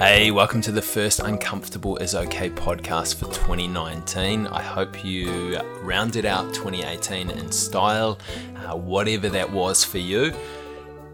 [0.00, 4.46] Hey, welcome to the first Uncomfortable is Okay podcast for 2019.
[4.46, 8.18] I hope you rounded out 2018 in style,
[8.56, 10.32] uh, whatever that was for you,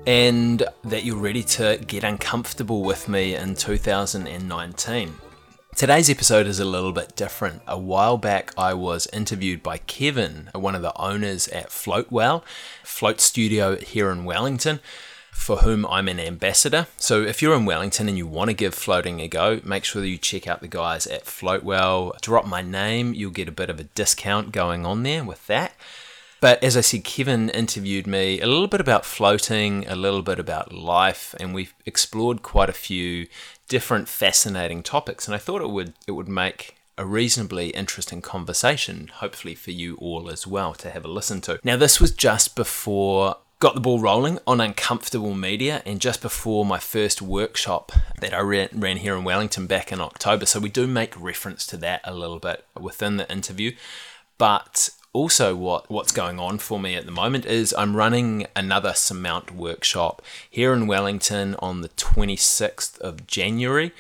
[0.07, 5.15] and that you're ready to get uncomfortable with me in 2019.
[5.75, 7.63] Today's episode is a little bit different.
[7.67, 12.45] A while back, I was interviewed by Kevin, one of the owners at Floatwell,
[12.85, 14.79] Float Studio here in Wellington
[15.37, 16.89] for whom I'm an ambassador.
[16.97, 20.03] So if you're in Wellington and you want to give floating a go, make sure
[20.03, 22.21] that you check out the guys at Floatwell.
[22.21, 25.73] Drop my name, you'll get a bit of a discount going on there with that.
[26.41, 30.39] But as I said, Kevin interviewed me a little bit about floating, a little bit
[30.39, 33.29] about life, and we've explored quite a few
[33.69, 35.29] different fascinating topics.
[35.29, 39.97] And I thought it would it would make a reasonably interesting conversation, hopefully for you
[39.97, 41.61] all as well to have a listen to.
[41.63, 46.67] Now, this was just before got the ball rolling on uncomfortable media and just before
[46.67, 50.45] my first workshop that I ran, ran, here in Wellington back in October.
[50.45, 53.75] So we do make reference to that a little bit within the interview.
[54.37, 58.93] But also what what's going on for me at the moment is I'm running another
[58.93, 63.93] surmount workshop here in Wellington on the 26th of January.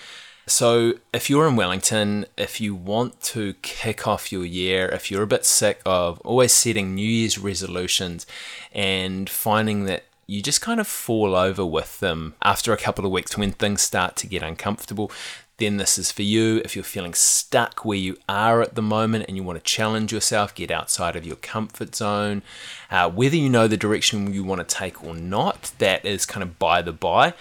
[0.48, 5.24] So, if you're in Wellington, if you want to kick off your year, if you're
[5.24, 8.26] a bit sick of always setting New Year's resolutions
[8.72, 13.10] and finding that you just kind of fall over with them after a couple of
[13.10, 15.10] weeks when things start to get uncomfortable,
[15.58, 16.60] then this is for you.
[16.64, 20.12] If you're feeling stuck where you are at the moment and you want to challenge
[20.12, 22.42] yourself, get outside of your comfort zone,
[22.88, 26.44] uh, whether you know the direction you want to take or not, that is kind
[26.44, 27.34] of by the by,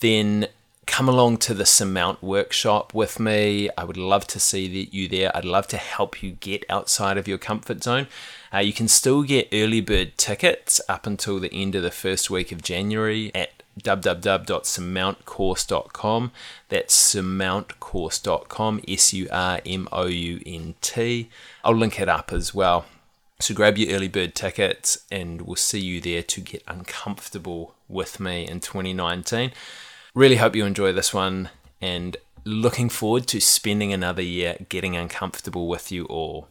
[0.00, 0.46] then
[0.86, 3.68] come along to the Surmount workshop with me.
[3.76, 5.36] I would love to see you there.
[5.36, 8.06] I'd love to help you get outside of your comfort zone.
[8.54, 12.30] Uh, you can still get early bird tickets up until the end of the first
[12.30, 16.32] week of January at www.surmountcourse.com.
[16.68, 21.28] That's surmountcourse.com, S U R M O U N T.
[21.62, 22.86] I'll link it up as well.
[23.38, 28.18] So grab your early bird tickets and we'll see you there to get uncomfortable with
[28.18, 29.52] me in 2019.
[30.16, 32.16] Really hope you enjoy this one and
[32.46, 36.48] looking forward to spending another year getting uncomfortable with you all.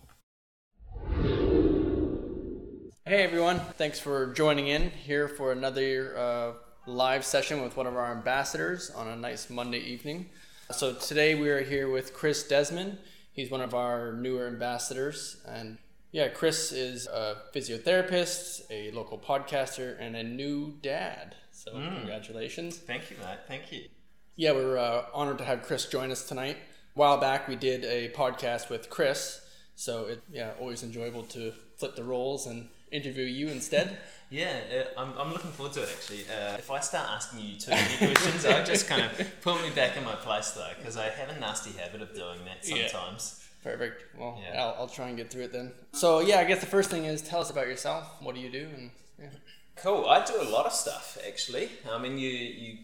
[3.07, 6.51] Hey everyone, thanks for joining in here for another uh,
[6.85, 10.29] live session with one of our ambassadors on a nice Monday evening.
[10.69, 12.99] So today we are here with Chris Desmond.
[13.33, 15.37] He's one of our newer ambassadors.
[15.47, 15.79] And
[16.15, 21.35] yeah, Chris is a physiotherapist, a local podcaster, and a new dad.
[21.51, 21.93] So mm.
[21.93, 22.77] congratulations.
[22.77, 23.45] Thank you, Matt.
[23.49, 23.89] Thank you.
[24.37, 26.55] Yeah, we're uh, honored to have Chris join us tonight.
[26.55, 29.41] A while back, we did a podcast with Chris,
[29.75, 33.97] so it yeah always enjoyable to flip the roles and interview you instead.
[34.31, 34.57] Yeah,
[34.97, 36.21] uh, I'm, I'm looking forward to it actually.
[36.21, 39.11] Uh, if I start asking you too many questions, I just kind of
[39.41, 42.39] put me back in my place though, because I have a nasty habit of doing
[42.45, 43.39] that sometimes.
[43.39, 43.44] Yeah.
[43.65, 44.03] Perfect.
[44.15, 44.61] Well, yeah.
[44.61, 45.71] I'll, I'll try and get through it then.
[45.91, 48.07] So yeah, I guess the first thing is tell us about yourself.
[48.21, 48.69] What do you do?
[48.77, 49.29] And yeah.
[49.75, 50.05] Cool.
[50.05, 51.69] I do a lot of stuff actually.
[51.91, 52.77] I mean, you you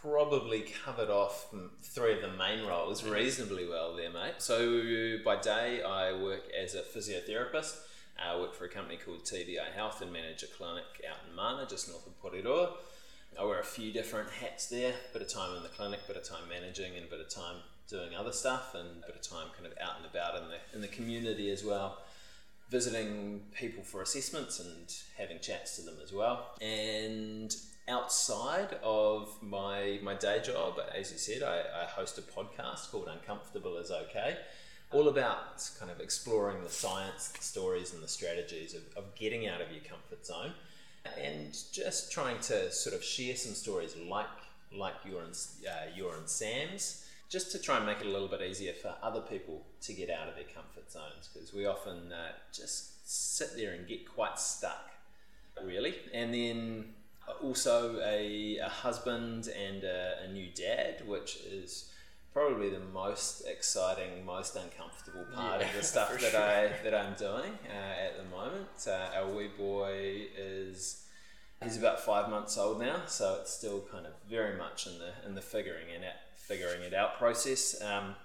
[0.00, 1.52] probably covered off
[1.82, 4.34] three of the main roles reasonably well there, mate.
[4.38, 7.80] So by day, I work as a physiotherapist.
[8.16, 11.66] I work for a company called TBI Health and manage a clinic out in Mana,
[11.68, 12.74] just north of Porirua.
[13.38, 16.24] I wear a few different hats there, bit of time in the clinic, bit of
[16.24, 17.56] time managing, and a bit of time
[17.90, 20.58] doing other stuff, and a bit of time kind of out and about in the
[20.74, 21.98] in the community as well
[22.70, 26.54] visiting people for assessments and having chats to them as well.
[26.60, 27.54] And
[27.88, 33.08] outside of my, my day job, as you said, I, I host a podcast called
[33.12, 34.36] Uncomfortable is Okay,
[34.92, 39.48] all about kind of exploring the science, the stories, and the strategies of, of getting
[39.48, 40.52] out of your comfort zone
[41.20, 44.26] and just trying to sort of share some stories like
[44.72, 45.36] like your and,
[45.66, 48.94] uh, your and Sam's just to try and make it a little bit easier for
[49.02, 53.56] other people to get out of their comfort zones because we often uh, just sit
[53.56, 54.90] there and get quite stuck,
[55.64, 55.94] really.
[56.12, 56.84] And then
[57.42, 61.92] also a, a husband and a, a, new dad, which is
[62.32, 66.40] probably the most exciting, most uncomfortable part yeah, of the stuff that sure.
[66.40, 68.68] I that I'm doing uh, at the moment.
[68.86, 71.04] Uh, our wee boy is
[71.62, 75.12] he's about five months old now, so it's still kind of very much in the
[75.26, 76.14] in the figuring it out,
[76.50, 77.80] figuring it out process.
[77.80, 78.16] Um,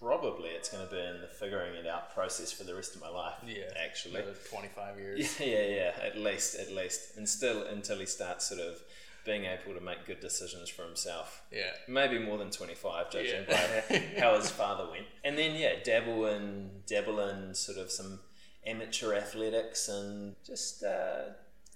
[0.00, 3.02] probably it's going to be in the figuring it out process for the rest of
[3.02, 3.34] my life.
[3.46, 5.36] Yeah, actually, twenty five years.
[5.40, 8.80] Yeah, yeah, yeah, at least, at least, and still until he starts sort of
[9.26, 11.42] being able to make good decisions for himself.
[11.52, 13.82] Yeah, maybe more than twenty five, judging yeah.
[13.88, 15.06] by how his father went.
[15.22, 18.20] And then yeah, dabble in dabble in sort of some
[18.66, 20.82] amateur athletics and just.
[20.82, 21.32] Uh,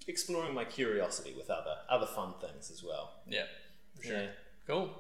[0.08, 3.12] exploring my curiosity with other other fun things as well.
[3.24, 3.44] Yeah,
[3.94, 4.16] for sure.
[4.16, 4.26] Yeah.
[4.66, 4.90] Cool.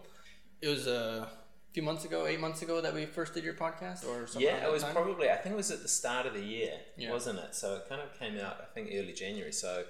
[0.62, 1.28] It was a
[1.72, 4.42] few months ago, eight months ago, that we first did your podcast, or something.
[4.42, 4.94] Yeah, it was time?
[4.94, 5.28] probably.
[5.28, 7.10] I think it was at the start of the year, yeah.
[7.10, 7.54] wasn't it?
[7.54, 8.58] So it kind of came out.
[8.62, 9.52] I think early January.
[9.52, 9.84] So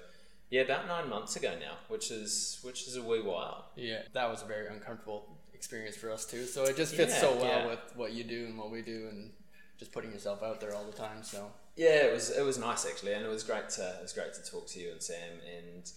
[0.49, 3.71] yeah, about nine months ago now, which is which is a wee while.
[3.75, 6.45] Yeah, that was a very uncomfortable experience for us too.
[6.45, 7.67] So it just fits yeah, so well yeah.
[7.67, 9.31] with what you do and what we do, and
[9.77, 11.23] just putting yourself out there all the time.
[11.23, 14.13] So yeah, it was it was nice actually, and it was great to it was
[14.13, 15.91] great to talk to you and Sam, and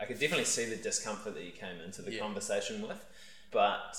[0.00, 2.20] I could definitely see the discomfort that you came into the yeah.
[2.20, 3.02] conversation with,
[3.54, 3.96] but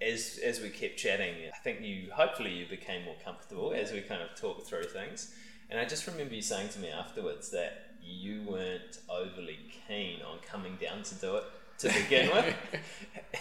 [0.00, 4.00] as as we kept chatting, I think you hopefully you became more comfortable as we
[4.02, 5.34] kind of talked through things.
[5.70, 9.58] And I just remember you saying to me afterwards that you weren't overly
[9.88, 11.44] keen on coming down to do it
[11.78, 12.54] to begin with,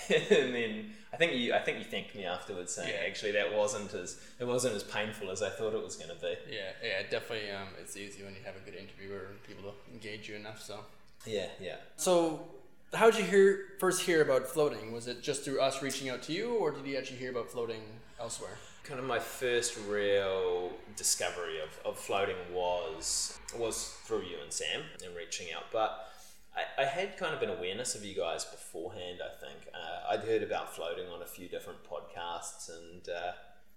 [0.32, 3.06] and then I think you I think you thanked me afterwards saying yeah.
[3.06, 6.22] actually that wasn't as it wasn't as painful as I thought it was going to
[6.22, 6.34] be.
[6.50, 7.52] Yeah, yeah, definitely.
[7.52, 10.62] Um, it's easy when you have a good interviewer and people to engage you enough.
[10.62, 10.80] So
[11.26, 11.76] yeah, yeah.
[11.98, 12.48] So
[12.94, 14.92] how did you hear first hear about floating?
[14.92, 17.50] Was it just through us reaching out to you, or did you actually hear about
[17.50, 17.82] floating
[18.20, 18.58] elsewhere?
[18.84, 24.82] Kind of my first real discovery of, of floating was was through you and Sam
[25.06, 26.10] and reaching out, but.
[26.56, 29.74] I, I had kind of an awareness of you guys beforehand, I think.
[29.74, 33.32] Uh, I'd heard about floating on a few different podcasts, and uh,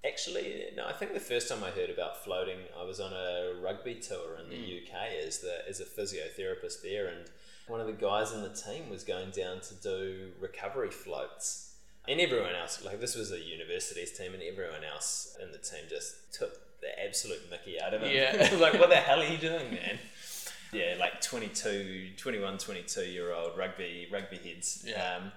[0.06, 3.54] actually, no, I think the first time I heard about floating, I was on a
[3.62, 4.82] rugby tour in the mm.
[4.82, 7.30] UK as, the, as a physiotherapist there, and
[7.68, 11.74] one of the guys in the team was going down to do recovery floats.
[12.08, 15.80] And everyone else, like this was a universities team, and everyone else in the team
[15.88, 18.14] just took the absolute mickey out of him.
[18.14, 18.56] Yeah.
[18.60, 19.98] like, what the hell are you doing, man?
[20.72, 24.84] Yeah, like 22, 21, 22 year old rugby rugby heads.
[24.86, 25.16] Yeah.
[25.16, 25.32] Um,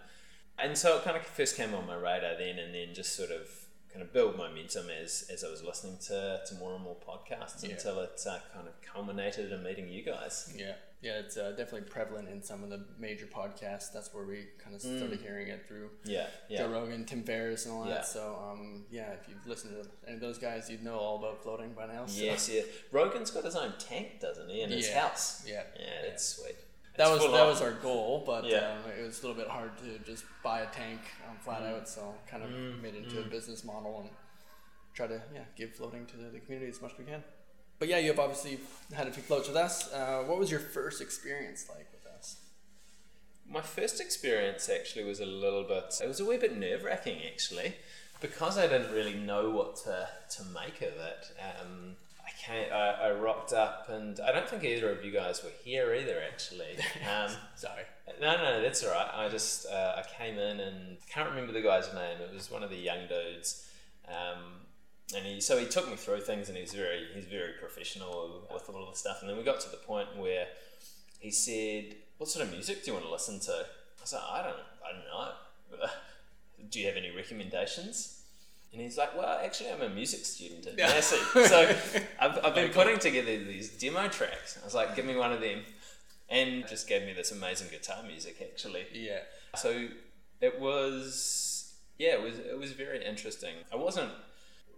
[0.60, 3.32] and so it kind of first came on my radar then, and then just sort
[3.32, 3.48] of
[3.92, 7.64] kind of build momentum as, as I was listening to, to more and more podcasts
[7.64, 7.72] yeah.
[7.72, 10.54] until it uh, kind of culminated in meeting you guys.
[10.56, 13.94] Yeah, yeah, it's uh, definitely prevalent in some of the major podcasts.
[13.94, 15.22] That's where we kind of started mm.
[15.22, 15.92] hearing it through.
[16.04, 16.60] Yeah, yeah.
[16.60, 17.96] Joe Rogan, Tim Ferriss, and all yeah.
[17.96, 18.06] that.
[18.06, 21.42] So, um, yeah, if you've listened to any of those guys, you'd know all about
[21.42, 22.06] floating by now.
[22.06, 22.22] So.
[22.22, 22.64] Yes, yeah.
[22.92, 25.46] Rogan's got his own tank, doesn't he, in his house?
[25.48, 26.58] Yeah, yeah, that's sweet.
[26.98, 28.74] That was that was our goal, but yeah.
[28.74, 31.00] um, it was a little bit hard to just buy a tank
[31.30, 31.78] um, flat mm.
[31.78, 31.88] out.
[31.88, 32.82] So, kind of mm.
[32.82, 33.26] made it into mm.
[33.26, 34.10] a business model and
[34.94, 37.24] try to yeah give floating to the, the community as much as we can.
[37.80, 38.60] But yeah, you've obviously
[38.94, 39.92] had a few floats with us.
[39.92, 42.36] Uh, what was your first experience like with us?
[43.50, 45.96] My first experience actually was a little bit.
[46.04, 47.76] It was a wee bit nerve wracking actually,
[48.20, 51.32] because I didn't really know what to to make of it.
[51.40, 51.96] Um,
[52.26, 55.50] I came, I, I, rocked up, and I don't think either of you guys were
[55.64, 56.22] here either.
[56.22, 56.76] Actually,
[57.10, 57.84] um, sorry.
[58.20, 59.10] No, no, that's all right.
[59.14, 62.18] I just uh, I came in and I can't remember the guy's name.
[62.22, 63.66] It was one of the young dudes.
[64.08, 64.44] Um,
[65.16, 68.70] and he so he took me through things and he's very he's very professional with
[68.70, 69.22] all of the stuff.
[69.22, 70.48] And then we got to the point where
[71.20, 73.66] he said what sort of music do you want to listen to?
[74.02, 75.88] I said I don't I don't know.
[76.70, 78.24] Do you have any recommendations?
[78.72, 81.18] And he's like well actually I'm a music student at Massey
[81.48, 81.76] so
[82.20, 84.60] I've, I've been putting together these demo tracks.
[84.62, 85.62] I was like give me one of them.
[86.32, 88.86] And just gave me this amazing guitar music actually.
[88.94, 89.22] Yeah.
[89.56, 89.88] So
[90.42, 93.56] it was yeah it was it was very interesting.
[93.74, 94.12] I wasn't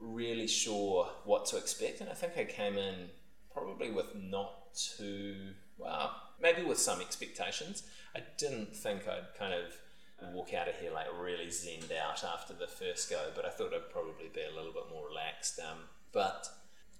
[0.01, 3.09] really sure what to expect, and I think I came in
[3.53, 5.35] probably with not too
[5.77, 7.83] well, maybe with some expectations.
[8.15, 12.53] I didn't think I'd kind of walk out of here like really zenned out after
[12.53, 15.59] the first go, but I thought I'd probably be a little bit more relaxed.
[15.59, 15.79] Um,
[16.11, 16.47] but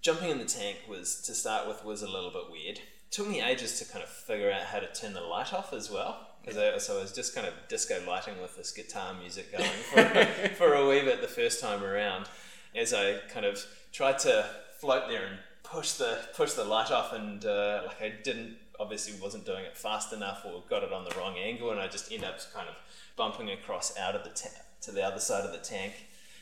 [0.00, 2.78] jumping in the tank was to start with was a little bit weird.
[2.78, 5.72] It took me ages to kind of figure out how to turn the light off
[5.72, 6.28] as well.
[6.44, 10.24] Because so I was just kind of disco lighting with this guitar music going for,
[10.56, 12.26] for a wee bit the first time around
[12.74, 14.46] as I kind of tried to
[14.78, 19.14] float there and push the push the light off, and uh, like I didn't obviously
[19.22, 22.12] wasn't doing it fast enough or got it on the wrong angle, and I just
[22.12, 22.74] end up kind of
[23.16, 25.92] bumping across out of the ta- to the other side of the tank.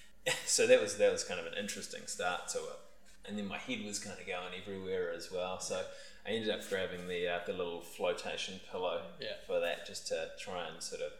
[0.46, 2.78] so that was that was kind of an interesting start to it,
[3.26, 5.60] and then my head was kind of going everywhere as well.
[5.60, 5.82] So
[6.26, 9.28] I ended up grabbing the uh, the little flotation pillow yeah.
[9.46, 11.12] for that just to try and sort of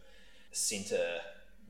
[0.53, 1.21] center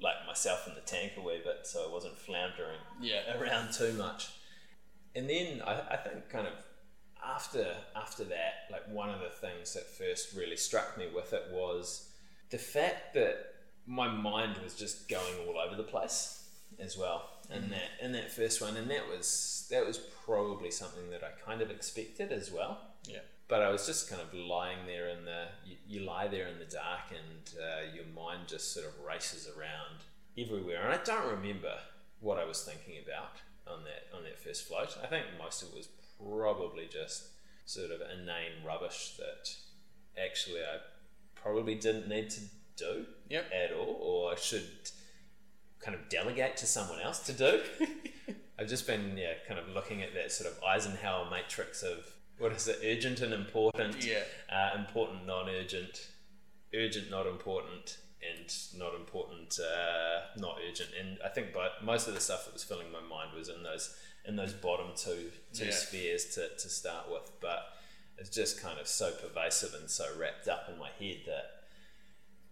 [0.02, 3.36] like myself in the tank a wee bit, so I wasn't floundering yeah.
[3.38, 4.30] around too much.
[5.14, 6.52] And then I, I think kind of
[7.24, 11.44] after after that, like one of the things that first really struck me with it
[11.52, 12.08] was
[12.50, 13.54] the fact that
[13.86, 16.44] my mind was just going all over the place
[16.78, 17.70] as well in mm-hmm.
[17.72, 21.60] that in that first one, and that was that was probably something that I kind
[21.60, 22.78] of expected as well.
[23.04, 26.46] Yeah but I was just kind of lying there in the you, you lie there
[26.46, 30.04] in the dark and uh, your mind just sort of races around
[30.38, 31.74] everywhere and I don't remember
[32.20, 35.70] what I was thinking about on that on that first float I think most of
[35.70, 37.28] it was probably just
[37.66, 39.52] sort of inane rubbish that
[40.22, 40.78] actually I
[41.34, 42.40] probably didn't need to
[42.76, 43.50] do yep.
[43.52, 44.68] at all or I should
[45.80, 47.62] kind of delegate to someone else to do.
[48.58, 52.06] I've just been yeah, kind of looking at that sort of Eisenhower matrix of
[52.40, 54.24] what is it, urgent and important, Yeah.
[54.48, 56.08] uh, important, non-urgent,
[56.74, 60.90] urgent, not important, and not important, uh, not urgent.
[60.98, 63.62] And I think, but most of the stuff that was filling my mind was in
[63.62, 65.70] those in those bottom two two Yeah.
[65.70, 67.30] spheres to, to start with.
[67.40, 67.60] But
[68.18, 71.62] it's just kind of so pervasive and so wrapped up in my head that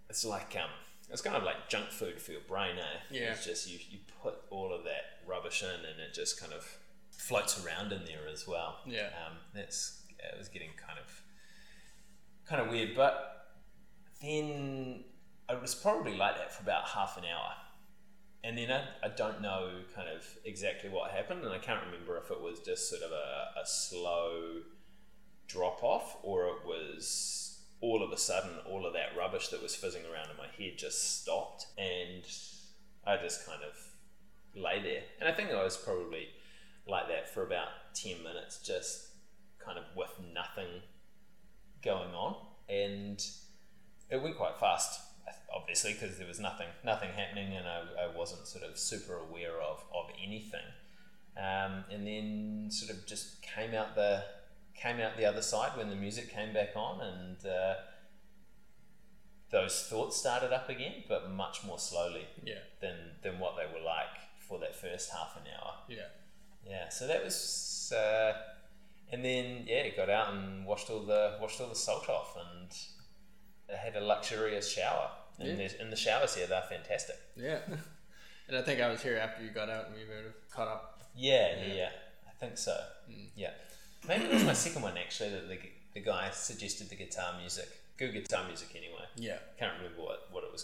[0.09, 0.71] it's like um,
[1.11, 3.01] it's kind of like junk food for your brain, eh?
[3.11, 3.33] Yeah.
[3.33, 6.79] It's just you you put all of that rubbish in, and it just kind of
[7.19, 8.79] floats around in there as well.
[8.87, 9.09] Yeah.
[9.27, 11.23] Um, that's yeah, it was getting kind of
[12.49, 13.49] kind of weird, but
[14.23, 15.05] then
[15.51, 17.53] it was probably like that for about half an hour.
[18.45, 22.17] And then I, I don't know kind of exactly what happened, and I can't remember
[22.17, 24.63] if it was just sort of a, a slow
[25.49, 29.75] drop off or it was all of a sudden all of that rubbish that was
[29.75, 32.23] fizzing around in my head just stopped and
[33.07, 35.03] I just kind of lay there.
[35.21, 36.29] And I think I was probably
[36.89, 39.09] like that for about 10 minutes, just
[39.65, 40.83] kind of with nothing
[41.85, 42.37] going on.
[42.69, 43.21] And
[44.11, 45.01] it went quite fast,
[45.55, 49.61] obviously, because there was nothing nothing happening and I, I wasn't sort of super aware
[49.61, 50.65] of, of anything.
[51.37, 54.25] Um, and then sort of just came out the
[54.75, 57.75] came out the other side when the music came back on and uh,
[59.51, 62.61] those thoughts started up again, but much more slowly Yeah.
[62.81, 65.75] than than what they were like for that first half an hour.
[65.89, 66.09] Yeah.
[66.69, 68.33] Yeah, so that was, uh,
[69.11, 72.71] and then yeah, got out and washed all the washed all the salt off, and
[73.73, 75.11] I had a luxurious shower.
[75.39, 75.69] And Yeah.
[75.69, 77.17] the, and the showers here, they're fantastic.
[77.37, 77.59] Yeah.
[78.49, 80.67] and I think I was here after you got out and we would have caught
[80.69, 81.01] up.
[81.15, 81.91] Yeah, yeah, Yeah.
[82.27, 82.77] I think so.
[83.37, 83.51] Yeah,
[84.07, 85.59] maybe it was my second one actually that the,
[85.95, 87.69] the guy suggested the guitar music.
[87.97, 89.05] Good guitar music anyway.
[89.17, 89.39] Yeah.
[89.59, 90.63] Can't remember what, what it was.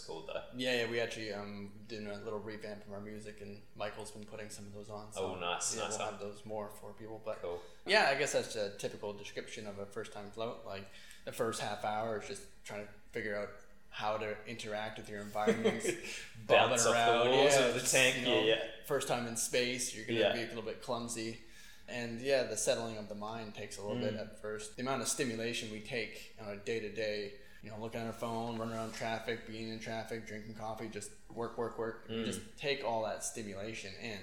[0.57, 4.23] Yeah, yeah, we actually um did a little revamp of our music, and Michael's been
[4.25, 5.11] putting some of those on.
[5.13, 5.97] So Oh, nice, Yeah, nice.
[5.97, 7.21] we'll have those more for people.
[7.25, 7.61] But Cool.
[7.85, 10.63] yeah, I guess that's a typical description of a first-time float.
[10.65, 10.85] Like
[11.25, 13.49] the first half hour is just trying to figure out
[13.89, 15.81] how to interact with your environment,
[16.47, 18.59] Bounce around, the walls of the tank, you know, yeah, yeah.
[18.85, 20.33] First time in space, you're gonna Yeah.
[20.33, 21.39] be a little bit clumsy.
[21.87, 24.11] And yeah, the settling of the mind takes a little Mm.
[24.11, 24.75] bit at first.
[24.75, 27.33] The amount of stimulation we take on a day to day,
[27.65, 31.09] you know, looking at our phone, running around traffic, being in traffic, drinking coffee, just
[31.33, 32.07] work, work, work.
[32.07, 32.23] Mm.
[32.25, 34.19] Just take all that stimulation in.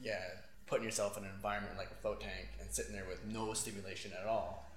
[0.00, 0.20] Yeah,
[0.68, 4.12] putting yourself in an environment like a float tank and sitting there with no stimulation
[4.18, 4.70] at all,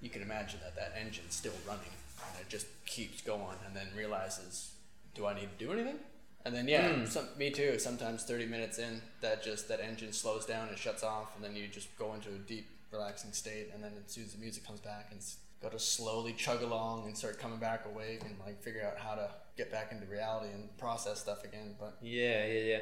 [0.00, 1.92] you can imagine that that engine's still running
[2.28, 4.72] and it just keeps going and then realizes,
[5.14, 5.96] do I need to do anything?
[6.44, 7.78] And then yeah, some, me too.
[7.78, 11.54] Sometimes thirty minutes in, that just that engine slows down and shuts off, and then
[11.54, 13.70] you just go into a deep, relaxing state.
[13.72, 15.20] And then as soon as the music comes back, and
[15.62, 18.98] s- got to slowly chug along and start coming back awake and like figure out
[18.98, 21.74] how to get back into reality and process stuff again.
[21.78, 22.78] But Yeah, yeah, yeah.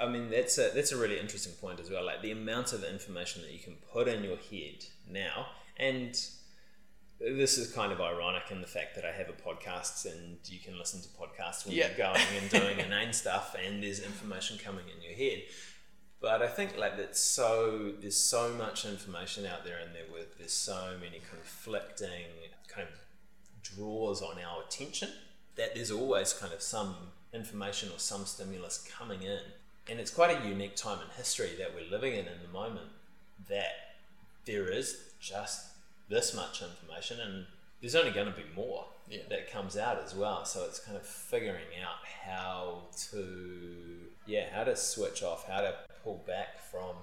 [0.00, 2.04] I, I mean, that's a that's a really interesting point as well.
[2.04, 5.46] Like the amount of information that you can put in your head now,
[5.78, 6.14] and
[7.20, 10.58] this is kind of ironic in the fact that I have a podcast and you
[10.58, 11.88] can listen to podcasts when Yeah.
[11.88, 15.42] you're going and doing inane stuff, and there's information coming in your head.
[16.20, 20.04] But I think like that's so there's so much information out there, and there
[20.38, 22.26] there's so many conflicting
[22.68, 22.94] kind of
[23.62, 25.10] draws on our attention
[25.56, 26.94] that there's always kind of some
[27.32, 29.40] information or some stimulus coming in.
[29.88, 32.88] And it's quite a unique time in history that we're living in in the moment
[33.48, 33.96] that
[34.46, 35.66] there is just
[36.08, 37.46] this much information and
[37.80, 39.22] there's only going to be more Yeah.
[39.28, 40.44] that comes out as well.
[40.44, 43.26] So it's kind of figuring out how to,
[44.26, 45.74] yeah, how to switch off, how to
[46.04, 46.94] pull back from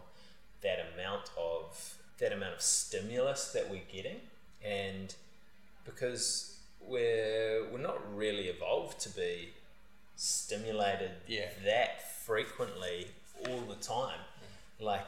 [0.62, 4.18] that amount of that amount of stimulus that we're getting,
[4.66, 5.14] and
[5.86, 9.50] because we're we're not really evolved to be
[10.16, 11.50] stimulated Yeah.
[11.66, 13.08] that frequently
[13.48, 14.20] all the time.
[14.80, 15.06] Like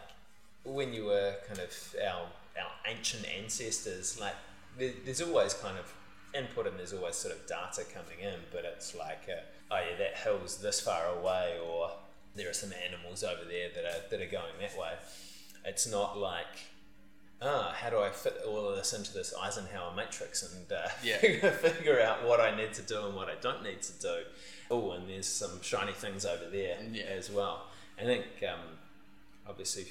[0.63, 2.27] when you were kind of our
[2.61, 4.35] our ancient ancestors, like
[4.77, 5.91] there, there's always kind of
[6.33, 9.97] input and there's always sort of data coming in, but it's like, uh, oh yeah,
[9.97, 11.91] that hill's this far away, or
[12.35, 14.93] there are some animals over there that are that are going that way.
[15.65, 16.45] It's not like,
[17.41, 21.17] ah, how do I fit all of this into this Eisenhower matrix and uh, Yeah.
[21.17, 24.15] figure, figure out what I need to do and what I don't need to do.
[24.71, 27.03] Oh, and there's some shiny things over there Yeah.
[27.03, 27.67] as well.
[27.99, 28.59] I think um,
[29.47, 29.87] obviously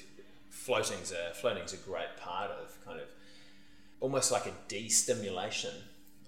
[0.49, 3.07] floating's a floating's a great part of kind of
[3.99, 5.73] almost like a de-stimulation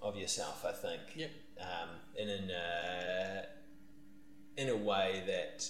[0.02, 0.64] of yourself.
[0.68, 1.30] I think Yep.
[1.60, 3.42] um, in an uh,
[4.56, 5.68] in a way that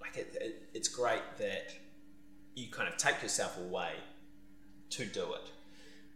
[0.00, 1.74] like it, it, it's great that
[2.54, 3.92] you kind of take yourself away
[4.90, 5.50] to do it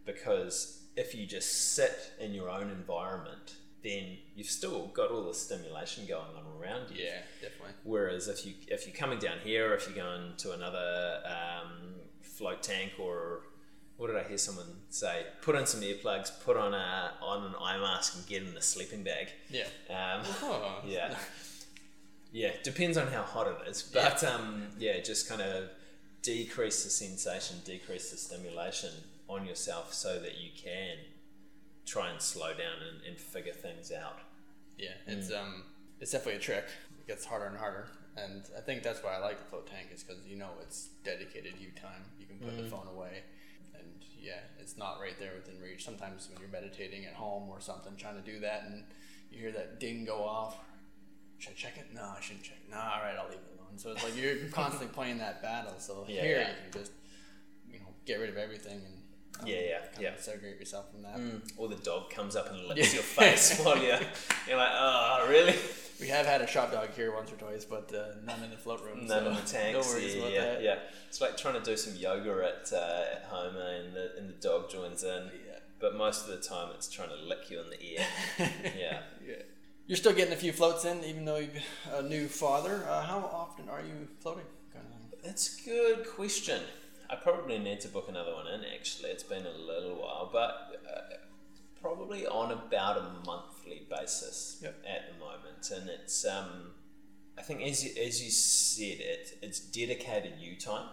[0.05, 5.33] because if you just sit in your own environment then you've still got all the
[5.33, 7.03] stimulation going on around you.
[7.03, 7.73] Yeah, definitely.
[7.83, 11.95] Whereas if you if you're coming down here, or if you're going to another um,
[12.21, 13.41] float tank, or
[13.97, 15.25] what did I hear someone say?
[15.41, 18.61] Put on some earplugs, put on a on an eye mask, and get in a
[18.61, 19.27] sleeping bag.
[19.49, 19.65] Yeah.
[19.89, 20.81] Um, Oh.
[20.85, 21.15] yeah,
[22.31, 22.51] yeah.
[22.63, 25.69] Depends on how hot it is, but um, yeah, just kind of
[26.21, 28.91] decrease the sensation, decrease the stimulation
[29.27, 30.97] on yourself, so that you can
[31.85, 34.19] try and slow down and, and figure things out.
[34.77, 35.63] Yeah, it's um,
[35.99, 36.65] it's definitely a trick.
[36.99, 39.87] It gets harder and harder, and I think that's why I like the float tank
[39.93, 42.03] is because you know it's dedicated you time.
[42.19, 43.23] You can put the phone away,
[44.23, 45.83] yeah, it's not right there within reach.
[45.85, 48.85] Sometimes when you're meditating at home or something, trying to do that, and
[49.29, 50.57] you hear that ding go off.
[51.39, 51.87] Should I check it?
[51.93, 52.57] No, I shouldn't check.
[52.71, 53.77] No, all right, I'll leave it alone.
[53.77, 55.73] So it's like you're constantly playing that battle.
[55.77, 56.47] So Yeah, here yeah.
[56.49, 56.91] you can just
[57.69, 59.02] you know get rid of everything and
[59.41, 60.11] um, Yeah, yeah, yeah.
[60.17, 61.19] segregate yourself from that.
[61.57, 63.99] Or the dog comes up and licks your face while you're,
[64.47, 65.55] you're like, oh, really?
[65.99, 68.57] We have had a shop dog here once or twice, but uh, none in the
[68.57, 69.05] float room.
[69.07, 69.87] None so in the tanks.
[69.87, 70.63] No worries yeah, about yeah, that.
[70.63, 70.75] yeah.
[71.07, 74.29] It's like trying to do some yoga at, uh, at home eh, and the, and
[74.29, 75.23] the dog joins in.
[75.47, 75.59] Yeah.
[75.79, 78.05] But most of the time it's trying to lick you in the ear.
[78.77, 78.99] yeah.
[79.25, 79.35] Yeah.
[79.85, 81.51] You're still getting a few floats in, even though you're
[81.93, 82.85] a new father.
[82.89, 84.45] Uh, how often are you floating?
[84.73, 85.19] Kind of thing.
[85.23, 86.61] That's a good question.
[87.13, 89.09] I probably need to book another one in actually.
[89.11, 91.17] It's been a little while, but uh,
[91.79, 94.83] probably on about a monthly basis Yep.
[94.89, 95.69] at the moment.
[95.69, 96.71] And it's, um,
[97.37, 100.87] I think as you, as you said, it, it's dedicated you time,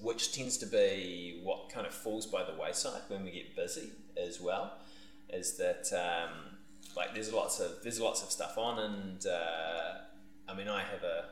[0.00, 3.90] which tends to be what kind of falls by the wayside when we get busy
[4.16, 4.78] as well.
[5.28, 6.56] Is that um,
[6.96, 11.02] like there's lots of there's lots of stuff on, and uh, I mean I have
[11.02, 11.24] a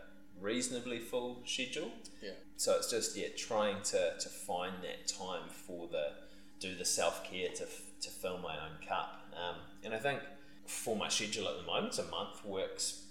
[0.42, 1.90] reasonably full schedule.
[2.22, 2.30] Yeah.
[2.56, 6.12] So it's just yeah, trying to, to find that time for the
[6.61, 9.26] do the self care to, to fill my own cup.
[9.32, 10.20] Um, and I think
[10.66, 13.02] for my schedule at the moment, a month works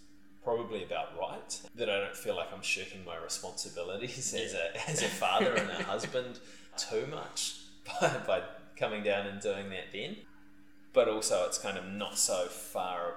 [0.43, 1.61] probably about right.
[1.75, 5.69] That I don't feel like I'm shirking my responsibilities as a as a father and
[5.69, 6.39] a husband
[6.77, 7.57] too much
[8.01, 8.41] by, by
[8.77, 10.17] coming down and doing that then.
[10.93, 13.15] But also, it's kind of not so far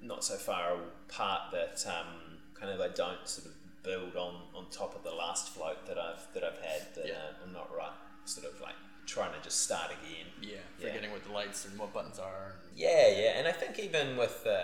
[0.00, 0.74] not so far
[1.08, 2.27] apart that um,
[2.60, 5.98] kind of I don't sort of build on, on top of the last float that
[5.98, 7.14] I've that I've had that Yeah.
[7.14, 7.92] uh, I'm not right
[8.24, 8.74] sort of like
[9.06, 10.26] trying to just start again.
[10.42, 10.56] Yeah.
[10.78, 10.88] Yeah.
[10.88, 12.56] Forgetting what the lights and what buttons are.
[12.76, 14.62] Yeah, yeah, and I think even with uh,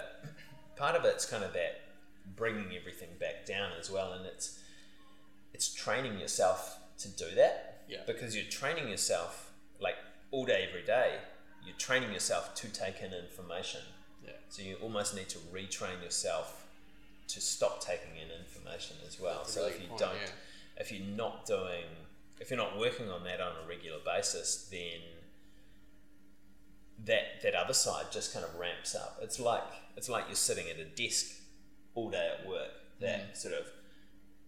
[0.77, 1.81] part of it's kind of that
[2.37, 4.61] bringing everything back down as well, and it's
[5.53, 7.85] it's training yourself to do that.
[7.89, 8.01] Yeah.
[8.07, 9.97] Because you're training yourself like
[10.31, 11.19] all day, every day.
[11.65, 13.81] You're training yourself to take in information.
[14.25, 14.33] Yeah.
[14.49, 16.64] So you almost need to retrain yourself
[17.29, 19.39] to stop taking in information as well.
[19.39, 20.31] That's so if you point, don't, yeah.
[20.83, 21.85] if you're not doing,
[22.41, 25.01] if you're not working on that on a regular basis, then
[27.05, 29.19] that that other side just kind of ramps up.
[29.23, 29.63] It's like
[29.97, 31.27] it's like you're sitting at a desk
[31.95, 32.71] all day at work.
[33.01, 33.37] That Mm.
[33.37, 33.67] sort of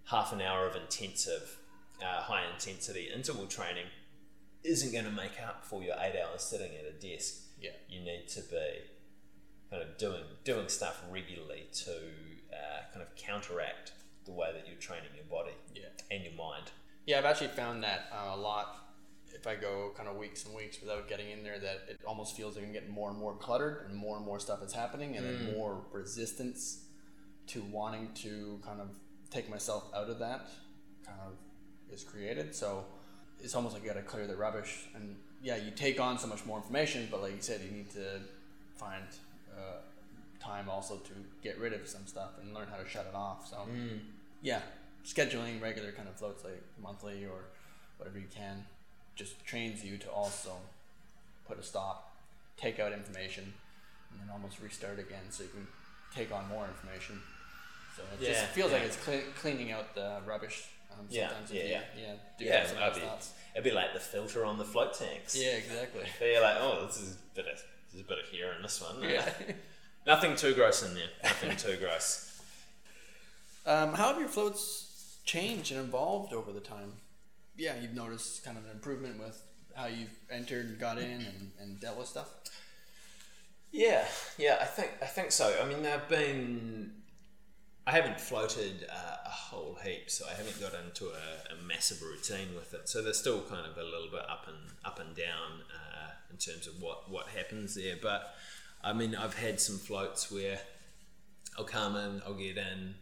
[0.04, 1.58] half an hour of intensive,
[2.00, 3.86] uh, high intensity interval training
[4.62, 7.70] isn't going to make up for your eight hours sitting at a desk Yeah.
[7.88, 8.82] you need to be
[9.70, 12.00] kind of doing doing stuff regularly to
[12.56, 13.92] uh, kind of counteract
[14.24, 15.84] the way that you're training your body Yeah.
[16.10, 16.70] and your mind.
[17.06, 18.82] Yeah, I've actually found that uh, a lot.
[19.34, 22.36] If I go kind of weeks and weeks without getting in there, that it almost
[22.36, 25.16] feels like I'm getting more and more cluttered, and more and more stuff is happening,
[25.16, 26.84] and then more resistance
[27.48, 28.88] to wanting to kind of
[29.30, 30.48] take myself out of that
[31.04, 31.34] kind of
[31.92, 32.54] is created.
[32.54, 32.84] So
[33.40, 36.26] it's almost like you got to clear the rubbish, and yeah, you take on so
[36.26, 38.20] much more information, but like you said, you need to
[38.74, 39.04] find
[39.56, 39.80] uh,
[40.46, 43.48] time also to get rid of some stuff and learn how to shut it off.
[43.48, 43.56] So
[44.42, 44.60] yeah,
[45.04, 47.44] scheduling regular kind of floats like monthly or
[47.98, 48.64] whatever you can
[49.16, 50.52] just trains you to also
[51.48, 52.14] put a stop,
[52.56, 53.54] take out information,
[54.10, 55.66] and then almost restart again so you can
[56.14, 57.20] take on more information.
[57.96, 60.68] So it just Yeah, feels like it's cle cleaning out the rubbish.
[60.92, 61.80] Um, Yeah, sometimes yeah, yeah.
[61.96, 63.08] yeah, Yeah, have some of it'd be,
[63.54, 65.34] it'd be like the filter on the float tanks.
[65.34, 66.04] Yeah, exactly.
[66.18, 68.62] So you're like, oh, this is a bit of, there's a bit of hair in
[68.62, 69.02] this one.
[69.02, 69.28] Yeah.
[70.06, 71.08] Nothing too gross in there.
[71.24, 72.40] Nothing too gross.
[73.66, 76.92] Um, how have your floats changed and evolved over the time?
[77.56, 79.42] Yeah, you've noticed kind of an improvement with
[79.74, 82.28] how you've entered and got in and, and dealt with stuff.
[83.72, 84.04] Yeah,
[84.38, 85.54] yeah, I think I think so.
[85.60, 86.92] I mean, I've been,
[87.86, 92.00] I haven't floated uh, a whole heap, so I haven't got into a, a massive
[92.00, 92.88] routine with it.
[92.88, 96.36] So there's still kind of a little bit up and up and down uh, in
[96.36, 97.96] terms of what what happens there.
[98.00, 98.34] But
[98.86, 100.60] I mean, I've had some floats where
[101.58, 102.94] I'll come in, I'll get in,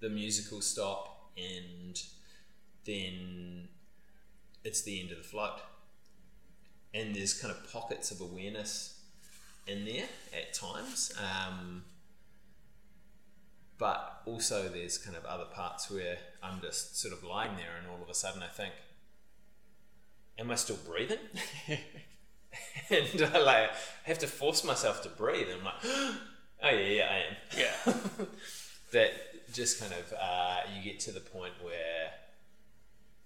[0.00, 2.02] the music will stop, and
[2.84, 3.68] then
[4.64, 5.60] it's the end of the float.
[6.92, 9.00] And there's kind of pockets of awareness
[9.68, 11.12] in there at times.
[11.16, 11.84] Um,
[13.78, 17.88] but also, there's kind of other parts where I'm just sort of lying there, and
[17.88, 18.72] all of a sudden I think,
[20.40, 21.18] Am I still breathing?
[22.90, 23.70] and I like
[24.04, 25.48] have to force myself to breathe.
[25.48, 25.74] And I'm like,
[26.64, 27.36] Oh, yeah, yeah, I am.
[27.58, 27.94] Yeah.
[28.92, 29.10] that
[29.52, 32.10] just kind of uh, you get to the point where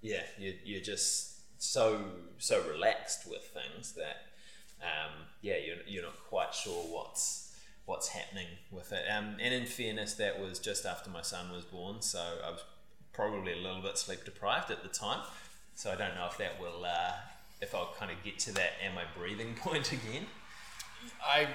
[0.03, 2.01] yeah you, you're just so
[2.39, 4.27] so relaxed with things that
[4.83, 5.13] um,
[5.43, 7.55] yeah you're, you're not quite sure what's
[7.87, 11.65] what's happening with it um, and in fairness that was just after my son was
[11.65, 12.65] born so I was
[13.13, 15.21] probably a little bit sleep deprived at the time
[15.75, 17.13] so I don't know if that will uh,
[17.61, 20.27] if I'll kind of get to that am I breathing point again
[21.25, 21.49] I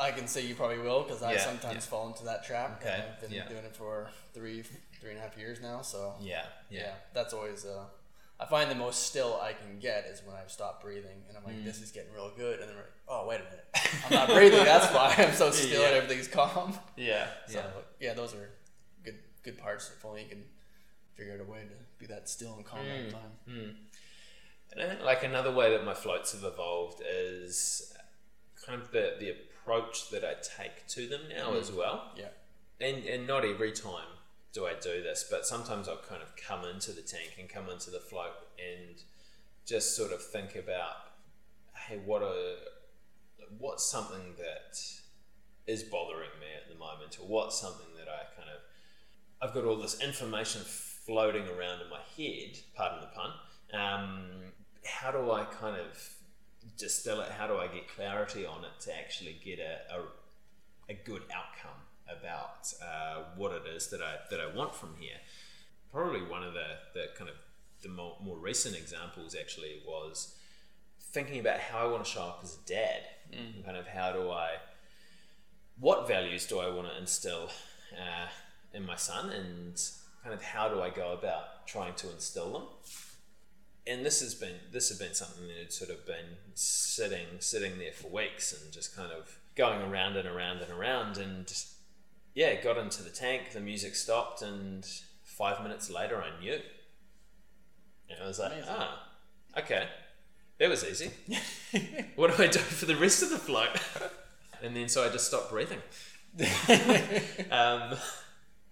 [0.00, 1.90] I can see you probably will because I Yeah, sometimes yeah.
[1.90, 2.80] fall into that trap.
[2.80, 3.48] Okay, I've been yeah.
[3.48, 4.62] doing it for three
[5.00, 7.64] three and a half years now, so yeah yeah, yeah that's always.
[7.64, 7.84] Uh,
[8.40, 11.42] I find the most still I can get is when I stop breathing, and I'm
[11.44, 11.64] like, Mm.
[11.64, 13.66] "This is getting real good," and then we're like, "Oh, wait a minute,
[14.06, 14.62] I'm not breathing.
[14.64, 17.60] That's why I'm so still and everything's calm." yeah So
[17.98, 18.14] yeah.
[18.14, 18.50] those are
[19.04, 19.90] good good parts.
[19.96, 20.44] If only you can
[21.16, 23.76] figure out a way to be that still and calm all the time.
[24.72, 27.94] And I think like another way that my floats have evolved is
[28.64, 31.78] kind of the, the approach that I take to them now as mm.
[31.78, 32.12] well.
[32.16, 32.28] Yeah,
[32.80, 34.08] And, and not every time
[34.52, 37.68] do I do this, but sometimes I'll kind of come into the tank and come
[37.68, 39.02] into the float and
[39.66, 40.96] just sort of think about,
[41.74, 42.56] hey, what a
[43.58, 44.78] what's something that
[45.66, 48.60] is bothering me at the moment, or what's something that I kind of
[49.40, 53.30] I've got all this information floating around in my head, pardon the pun.
[53.72, 54.24] Um,
[54.84, 56.12] how do I kind of
[56.76, 57.30] distill it?
[57.30, 61.80] How do I get clarity on it to actually get a, a, a good outcome
[62.08, 65.18] about uh, what it is that I, that I want from here?
[65.92, 67.36] Probably one of the, the kind of
[67.82, 70.34] the more, more recent examples actually was
[71.00, 73.02] thinking about how I want to show up as a dad.
[73.30, 74.52] And kind of how do I,
[75.78, 77.50] what values do I want to instill
[77.92, 78.26] uh,
[78.72, 79.78] in my son, and
[80.22, 82.62] kind of how do I go about trying to instill them?
[83.88, 87.78] And this has been this has been something that had sort of been sitting sitting
[87.78, 91.52] there for weeks and just kind of going around and around and around and
[92.34, 94.86] yeah, got into the tank, the music stopped, and
[95.24, 96.58] five minutes later I knew.
[98.10, 98.74] And I was like, Amazing.
[98.76, 99.08] ah,
[99.58, 99.88] okay,
[100.58, 101.10] that was easy.
[102.16, 103.70] what do I do for the rest of the flight
[104.62, 105.80] and then so I just stopped breathing.
[107.50, 107.96] um,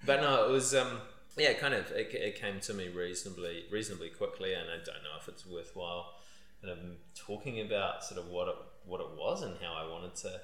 [0.05, 0.99] but no, it was um,
[1.37, 5.03] yeah, it kind of it, it came to me reasonably reasonably quickly, and I don't
[5.03, 6.15] know if it's worthwhile
[6.63, 6.79] kind of
[7.15, 10.41] talking about sort of what it what it was and how I wanted to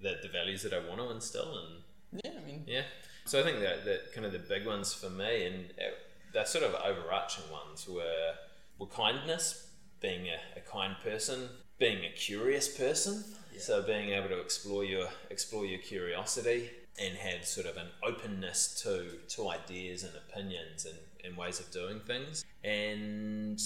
[0.00, 1.82] the, the values that I want to instill and
[2.24, 2.30] yeah.
[2.40, 2.82] I mean, yeah.
[3.24, 5.90] So I think that, that kind of the big ones for me, and uh,
[6.32, 8.32] the sort of overarching ones were
[8.78, 9.68] were kindness,
[10.00, 13.24] being a, a kind person, being a curious person.
[13.52, 13.60] Yeah.
[13.60, 18.80] So being able to explore your explore your curiosity and have sort of an openness
[18.82, 23.60] to to ideas and opinions and, and ways of doing things, and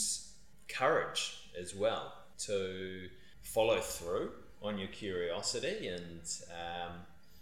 [0.69, 3.09] courage as well to
[3.43, 4.31] follow through
[4.63, 6.93] on your curiosity and um,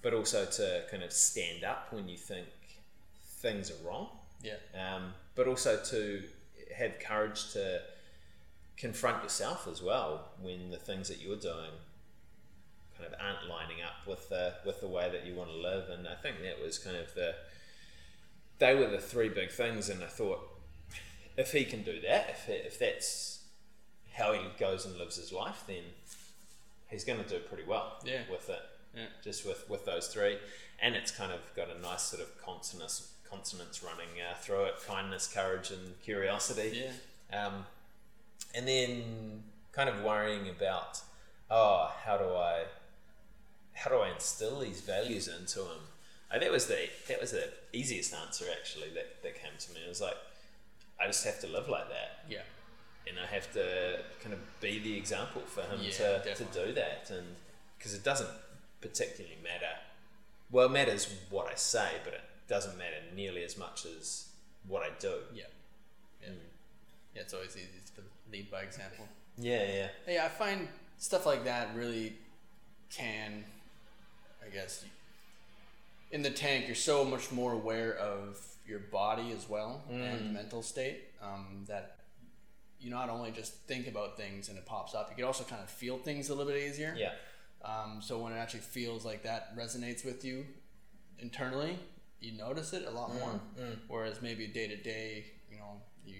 [0.02, 2.48] but also to kind of stand up when you think
[3.40, 4.08] things are wrong.
[4.42, 6.22] Yeah, um, but also to
[6.74, 7.82] have courage to
[8.76, 11.72] confront yourself as well when the things that you're doing
[13.00, 15.88] kind of aren't lining up with the with the way that you want to live.
[15.90, 17.34] And I think that was kind of the
[18.58, 19.88] they were the three big things.
[19.88, 20.40] And I thought
[21.36, 23.40] if he can do that if, if that's
[24.14, 25.82] how he goes and lives his life then
[26.88, 28.22] he's going to do pretty well Yeah.
[28.30, 28.60] with it.
[28.94, 29.06] Yeah.
[29.22, 30.36] just with with those three.
[30.82, 34.74] And it's kind of got a nice sort of consonance consonants running uh, through it.
[34.86, 36.82] Kindness courage and curiosity.
[37.32, 37.66] Yeah, um,
[38.54, 41.00] and then kind of worrying about
[41.48, 42.64] oh how do I
[43.74, 45.80] how do I instill these values into him
[46.32, 49.80] uh, that was the that was the easiest answer actually that, that came to me.
[49.84, 50.16] It was like
[51.00, 52.24] I just have to live like that.
[52.28, 52.42] Yeah,
[53.08, 56.72] and I have to kind of be the example for him Yeah, to, to do
[56.74, 57.10] that.
[57.10, 57.26] And
[57.78, 58.28] because it doesn't
[58.80, 59.74] particularly matter.
[60.52, 64.28] Well it matters what I say but it doesn't matter nearly as much as
[64.68, 65.14] what I do.
[65.34, 65.44] Yeah,
[66.22, 66.28] yeah.
[67.14, 69.06] Yeah, it's always easy to lead by example.
[69.36, 69.88] yeah yeah.
[70.06, 72.14] Yeah, I find stuff like that really
[72.90, 73.44] can,
[74.44, 74.84] I guess,
[76.10, 80.62] in the tank, you're so much more aware of your body as well and mental
[80.62, 81.96] state um, that
[82.80, 85.62] you not only just think about things and it pops up, you can also kind
[85.62, 86.94] of feel things a little bit easier.
[86.96, 87.12] yeah
[87.62, 90.46] Um, so when it actually feels like that resonates with you
[91.18, 91.78] internally,
[92.20, 93.40] you notice it a lot more.
[93.88, 96.16] Whereas maybe day to day, you know, you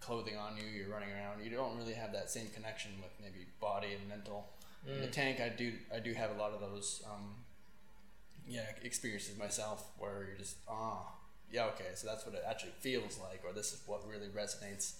[0.00, 3.46] clothing on you, you're running around, you don't really have that same connection with maybe
[3.60, 4.46] body and mental
[4.94, 7.34] In the tank, I do I do have a lot of those um,
[8.48, 11.12] yeah experiences myself where you're just ah
[11.50, 14.94] yeah okay so that's what it actually feels like or this is what really resonates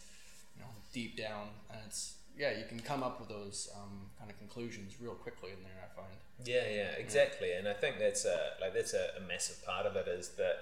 [0.54, 1.48] you know deep down.
[1.70, 5.50] And it's yeah you can come up with those um, kind of conclusions real quickly
[5.50, 6.16] in there I find.
[6.44, 7.52] Yeah, yeah, exactly.
[7.52, 10.56] And I think that's a like that's a, a massive part of it is that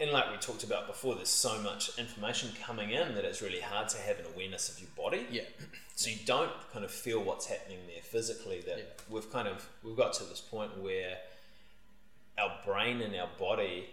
[0.00, 3.60] and like we talked about before, there's so much information coming in that it's really
[3.60, 5.26] hard to have an awareness of your body.
[5.30, 5.42] yeah
[6.00, 8.62] So you don't kind of feel what's happening there physically.
[8.62, 8.84] That Yeah.
[9.10, 11.18] we've kind of we've got to this point where
[12.38, 13.90] our brain and our body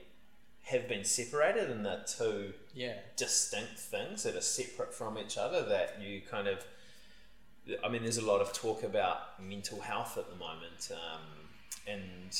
[0.64, 5.64] have been separated, and they're two yeah distinct things that are separate from each other.
[5.66, 6.66] That you kind of,
[7.84, 11.50] I mean, there's a lot of talk about mental health at the moment, um,
[11.86, 12.40] and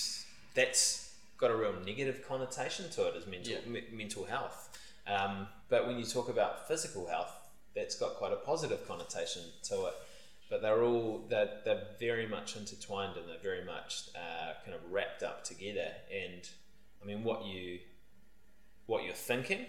[0.54, 3.60] that's got a real negative connotation to it as mental Yeah.
[3.68, 4.70] me- mental health.
[5.06, 7.34] Um, but when you talk about physical health,
[7.76, 9.94] that's got quite a positive connotation to it.
[10.50, 14.92] But they're all they're, they're very much intertwined and they're very much uh, kind of
[14.92, 15.92] wrapped up together.
[16.12, 16.48] And
[17.02, 17.80] I mean, what you
[18.86, 19.66] what you're thinking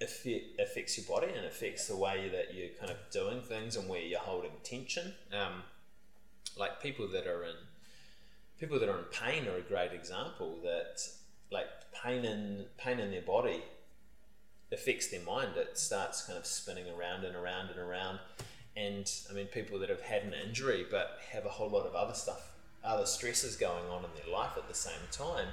[0.00, 4.00] affects your body and affects the way that you're kind of doing things and where
[4.00, 5.12] you're holding tension.
[5.32, 5.62] Um,
[6.56, 7.56] like people that are in
[8.58, 10.58] people that are in pain are a great example.
[10.62, 11.00] That
[11.50, 11.66] like
[12.02, 13.62] pain in pain in their body
[14.72, 15.56] affects their mind.
[15.56, 18.20] It starts kind of spinning around and around and around.
[18.76, 21.94] And I mean, people that have had an injury but have a whole lot of
[21.94, 22.52] other stuff,
[22.84, 25.48] other stresses going on in their life at the same time,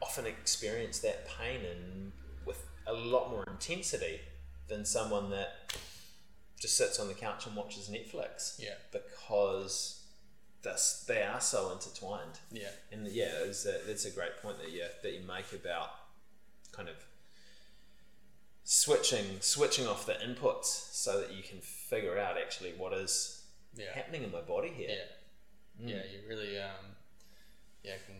[0.00, 2.12] often experience that pain and
[2.46, 4.20] with a lot more intensity
[4.68, 5.76] than someone that
[6.58, 10.04] just sits on the couch and watches Netflix yeah because
[10.62, 12.38] this, they are so intertwined.
[12.50, 15.90] yeah And yeah, it's a, that's a great point that you that you make about
[16.72, 16.96] kind of
[18.64, 23.44] switching switching off the inputs so that you can figure out actually what is
[23.76, 24.88] yeah happening in my body here.
[25.78, 26.94] Yeah, yeah, you really, um,
[27.82, 28.14] yeah, can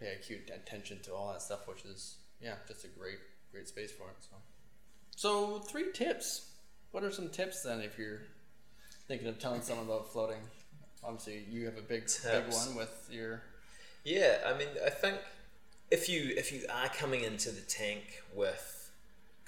[0.00, 3.18] pay acute attention to all that stuff, which is yeah, just a great,
[3.52, 4.16] great space for it.
[4.20, 4.36] So,
[5.14, 6.52] so three tips.
[6.92, 8.22] What are some tips then if you're
[9.06, 10.40] thinking of telling someone about floating?
[11.04, 13.42] Obviously, you have a big, big one with your
[14.04, 15.18] Yeah, I mean, I think
[15.90, 18.75] if you if you are coming into the tank with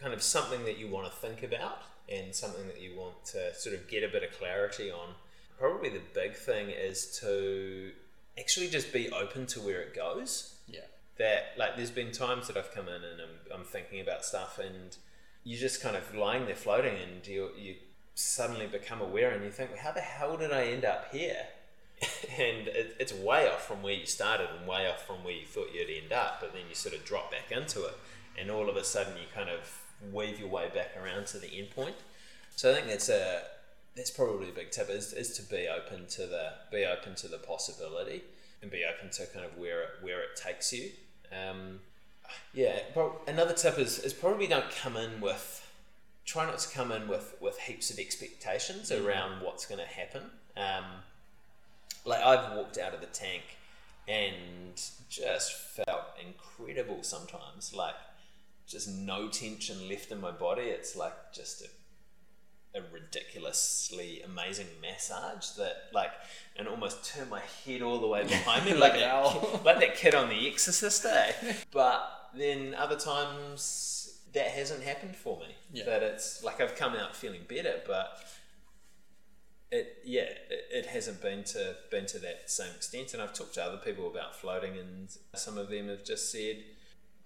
[0.00, 3.54] kind of something that you want to think about and something that you want to
[3.54, 5.14] sort of get a bit of clarity on,
[5.58, 7.90] probably the big thing is to
[8.38, 10.54] actually just be open to where it goes.
[10.68, 10.80] yeah,
[11.18, 14.58] That like, there's been times that I've come in and I'm, I'm thinking about stuff
[14.58, 14.96] and
[15.44, 17.76] you're just kind of lying there floating and you you
[18.14, 21.46] suddenly become aware and you think, well, how the hell did I end up here?
[22.38, 25.46] and it, it's way off from where you started and way off from where you
[25.46, 27.94] thought you'd end up, but then you sort of drop back into it,
[28.38, 29.82] and all of a sudden you kind of
[30.12, 31.96] weave your way back around to the end point.
[32.56, 33.42] So I think that's a
[33.96, 37.28] that's probably a big tip is, is to be open to the be open to
[37.28, 38.22] the possibility
[38.62, 40.90] and be open to kind of where it where it takes you.
[41.32, 41.80] Um,
[42.52, 42.80] yeah,
[43.26, 45.66] another tip is, is probably don't come in with
[46.28, 50.22] try not to come in with, with heaps of expectations around what's going to happen.
[50.58, 50.84] Um,
[52.04, 53.42] like I've walked out of the tank
[54.06, 57.94] and just felt incredible sometimes, like
[58.68, 60.62] just no tension left in my body.
[60.62, 66.10] It's like just a, a ridiculously amazing massage that like
[66.56, 69.60] and almost turned my head all the way behind me like Like that, owl.
[69.64, 71.32] like that kid on The Exorcist, eh?
[71.72, 72.02] But
[72.34, 75.54] then other times that hasn't happened for me.
[75.72, 75.84] Yeah.
[75.86, 78.18] That it's like I've come out feeling better, but
[79.70, 83.52] it yeah it, it hasn't been to been to that same extent and i've talked
[83.52, 86.56] to other people about floating and some of them have just said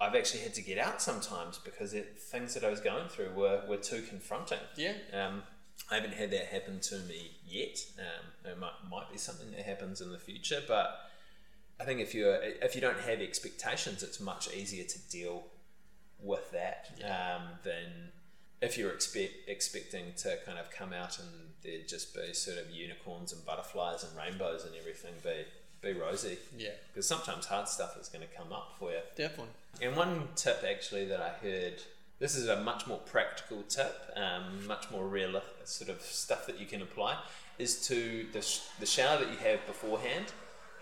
[0.03, 3.31] i've actually had to get out sometimes because it, things that i was going through
[3.35, 4.59] were, were too confronting.
[4.77, 5.43] Yeah, um,
[5.91, 7.79] i haven't had that happen to me yet.
[7.99, 10.89] Um, it might, might be something that happens in the future but
[11.81, 15.45] i think if you're if you don't have expectations it's much easier to deal
[16.21, 18.13] with that um, than
[18.63, 21.29] if you're expect, expecting to kind of come out and
[21.63, 25.45] there'd just be sort of unicorns and butterflies and rainbows and everything be
[25.83, 29.53] be rosy yeah, because sometimes hard stuff is going to come up for you definitely.
[29.83, 31.83] and one tip actually that I heard,
[32.19, 36.61] this is a much more practical tip, um, much more real sort of stuff that
[36.61, 37.19] you can apply,
[37.59, 40.27] is to the, sh- the shower that you have beforehand,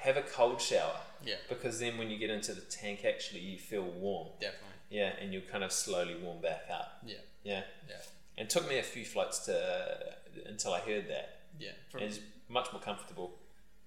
[0.00, 0.96] have a cold shower.
[1.24, 1.36] Yeah.
[1.48, 4.28] Because then when you get into the tank, actually you feel warm.
[4.40, 4.66] Definitely.
[4.90, 6.98] Yeah, and you kind of slowly warm back up.
[7.06, 7.62] Yeah, Yeah.
[7.88, 7.96] yeah,
[8.36, 10.14] And it took me a few flights to
[10.46, 11.40] until I heard that.
[11.58, 11.70] yeah.
[11.94, 13.32] And it's much more comfortable.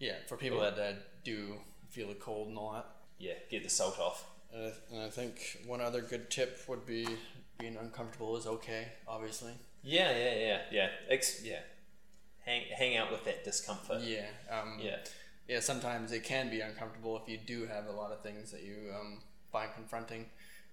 [0.04, 1.54] Yeah, for people that uh, do
[1.90, 2.86] feel the cold and all that.
[3.20, 4.26] Yeah, get the salt off.
[4.54, 7.08] And I, and I think one other good tip would be
[7.58, 9.54] being uncomfortable is okay, obviously.
[9.84, 10.88] Yeah, yeah, yeah, yeah.
[11.10, 11.60] Ex- yeah.
[12.46, 14.02] hang hang out with that discomfort.
[14.02, 14.26] Yeah.
[14.52, 14.98] Um, Yeah.
[15.48, 18.64] yeah, sometimes it can be uncomfortable if you do have a lot of things that
[18.64, 20.26] you um, find confronting.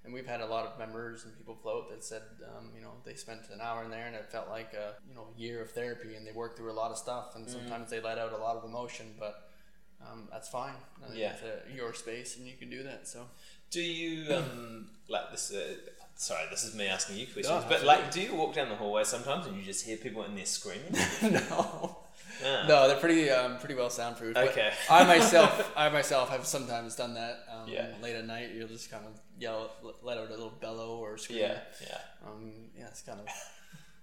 [0.05, 2.23] And we've had a lot of members and people float that said,
[2.57, 5.15] um, you know, they spent an hour in there and it felt like a you
[5.15, 7.37] know year of therapy, and they worked through a lot of stuff.
[7.37, 9.51] And sometimes they let out a lot of emotion, but
[10.01, 10.75] um, that's fine.
[11.07, 11.33] I Yeah.
[11.33, 13.07] it's uh, your space, and you can do that.
[13.07, 13.27] So
[13.71, 15.53] Do you um like this?
[15.53, 15.75] Uh,
[16.17, 17.49] sorry, this is me asking you questions.
[17.49, 20.25] No, but like, do you walk down the hallway sometimes and you just hear people
[20.25, 20.95] in there screaming?
[21.23, 21.99] no.
[22.45, 22.65] Ah.
[22.69, 24.35] No, they're pretty um, pretty well soundproofed.
[24.35, 24.73] but Okay.
[24.89, 27.45] I myself, I myself have sometimes done that.
[27.53, 27.89] Um, Yeah.
[28.03, 29.71] Late at night, you'll just kind of yell,
[30.03, 31.41] let out a little bellow or scream.
[31.41, 31.59] Yeah.
[31.83, 31.99] Yeah.
[32.27, 33.27] Um, yeah, it's kind of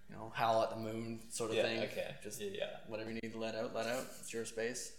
[0.10, 1.64] you know howl at the moon sort of Yeah.
[1.64, 1.80] thing.
[1.84, 2.16] Okay.
[2.24, 2.50] Just yeah.
[2.54, 2.66] yeah.
[2.88, 4.06] whatever you need to let out, let out.
[4.20, 4.94] It's your space.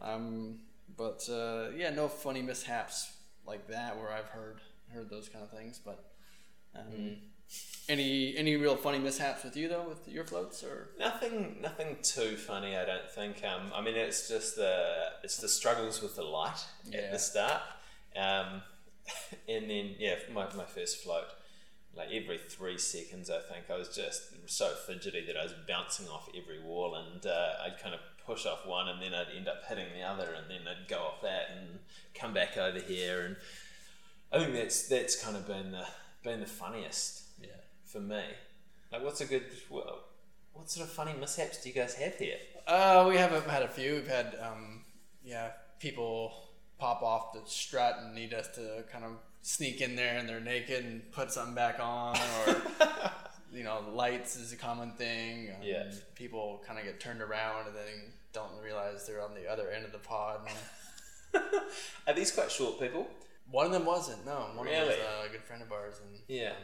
[0.00, 0.60] Um,
[0.96, 3.12] but uh, yeah, no funny mishaps
[3.46, 4.60] like that where I've heard
[4.92, 5.80] heard those kind of things.
[5.84, 6.04] But
[6.74, 7.16] um, Mm.
[7.88, 12.36] Any any real funny mishaps with you though with your floats or Nothing, nothing too
[12.36, 12.76] funny.
[12.76, 13.42] I don't think.
[13.44, 17.62] Um, I mean, it's just the it's the struggles with the light at the start,
[18.16, 18.62] um,
[19.48, 21.26] and then yeah, my my first float,
[21.96, 26.08] like every three seconds, I think I was just so fidgety that I was bouncing
[26.08, 29.46] off every wall, and uh, I'd kind of push off one, and then I'd end
[29.46, 31.78] up hitting the other, and then I'd go off that and
[32.14, 33.36] come back over here, and
[34.32, 35.86] I think that's that's kind of been the
[36.24, 37.25] been the funniest yeah.
[37.86, 38.22] For me.
[38.92, 40.04] Like, what's a good well,
[40.52, 42.36] what sort of funny mishaps do you guys have here?
[42.66, 43.94] Uh, we have had a few.
[43.94, 44.82] We've had, um,
[45.24, 46.32] yeah, people
[46.78, 50.40] pop off the strut and need us to kind of sneak in there and they're
[50.40, 52.56] naked and put something back on, or
[53.52, 55.50] you know, lights is a common thing.
[55.50, 55.84] Um, Yeah.
[56.14, 59.84] People kind of get turned around and then don't realize they're on the other end
[59.84, 60.40] of the pod.
[61.34, 61.42] And
[62.06, 63.06] Are these quite short people?
[63.50, 64.24] one of them wasn't.
[64.26, 64.88] No, one of them Really?
[64.88, 66.00] was uh, a good friend of ours.
[66.04, 66.50] And Yeah.
[66.50, 66.56] um,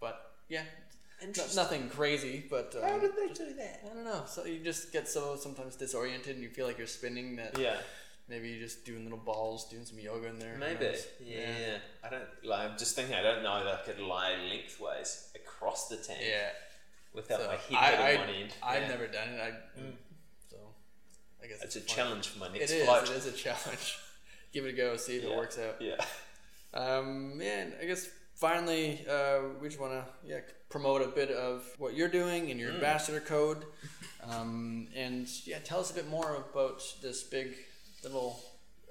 [0.00, 0.62] but yeah,
[1.22, 2.44] no, nothing crazy.
[2.48, 3.80] But um, How did they do that?
[3.90, 4.22] I don't know.
[4.26, 7.76] So you just get so sometimes disoriented and you feel like you're spinning that Yeah,
[8.28, 10.56] maybe you're just doing little balls, doing some yoga in there.
[10.58, 10.84] maybe.
[10.84, 11.06] knows?
[11.24, 11.78] Yeah.
[12.04, 12.70] I don't like.
[12.70, 13.14] I'm just thinking.
[13.16, 16.48] I don't know that I could lie lengthways across the tank Yeah.
[17.14, 18.54] without So my head I, hitting I, one end.
[18.62, 18.88] I've Yeah.
[18.88, 19.40] never done it.
[19.40, 19.80] I,
[20.50, 20.56] So
[21.42, 21.96] I guess It's a fun.
[21.96, 22.84] challenge for my It next is.
[22.84, 23.04] float.
[23.10, 23.98] It is a challenge.
[24.52, 24.96] Give it a go.
[24.96, 25.30] See if Yeah.
[25.30, 25.80] it works out.
[25.80, 25.96] Yeah.
[26.74, 31.30] Um, yeah, and I guess finally, uh, we just want to yeah promote a bit
[31.30, 32.74] of what you're doing and your Mm.
[32.76, 33.64] ambassador code,
[34.22, 37.54] um, and yeah, tell us a bit more about this big
[38.02, 38.40] little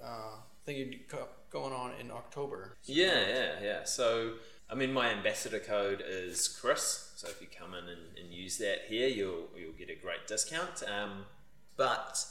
[0.04, 2.76] uh, thing you go- going on in October.
[2.84, 3.84] Yeah, yeah, yeah.
[3.84, 4.34] So,
[4.70, 7.12] I mean, my ambassador code is Chris.
[7.16, 10.28] So if you come in and, and use that here, you'll you'll get a great
[10.28, 10.84] discount.
[10.84, 11.26] Um,
[11.78, 12.26] but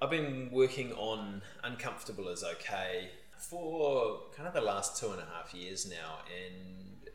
[0.00, 3.10] I've been working on Uncomfortable is Okay
[3.42, 7.10] for kind of the last two and a half years now, and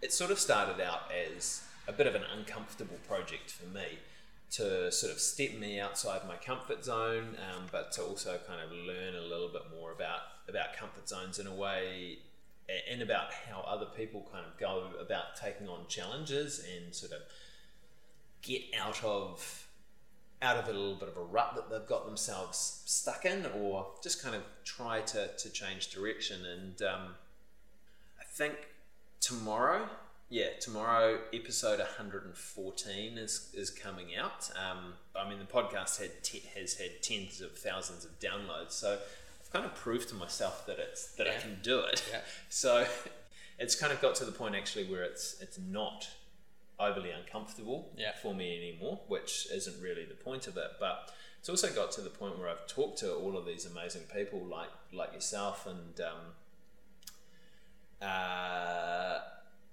[0.00, 3.98] it sort of started out as a bit of an uncomfortable project for me
[4.52, 8.70] to sort of step me outside my comfort zone, um, but to also kind of
[8.70, 12.18] learn a little bit more about about comfort zones in a way,
[12.90, 17.22] and about how other people kind of go about taking on challenges and sort of
[18.42, 19.63] get out of
[20.44, 23.86] out of a little bit of a rut that they've got themselves stuck in, or
[24.02, 26.40] just kind of try to, to change direction.
[26.44, 27.08] And um,
[28.20, 28.54] I think
[29.20, 29.88] tomorrow,
[30.28, 34.50] yeah, tomorrow episode 114 is, is coming out.
[34.54, 38.98] Um, I mean, the podcast had te- has had tens of thousands of downloads, so
[39.40, 42.04] I've kind of proved to myself that it's that I can do it.
[42.10, 42.20] Yeah.
[42.50, 42.86] So
[43.58, 46.08] it's kind of got to the point actually where it's it's not
[46.78, 48.12] overly uncomfortable Yeah.
[48.20, 50.72] for me anymore, which isn't really the point of it.
[50.80, 54.02] But it's also got to the point where I've talked to all of these amazing
[54.12, 56.32] people like like yourself and um,
[58.02, 59.20] uh,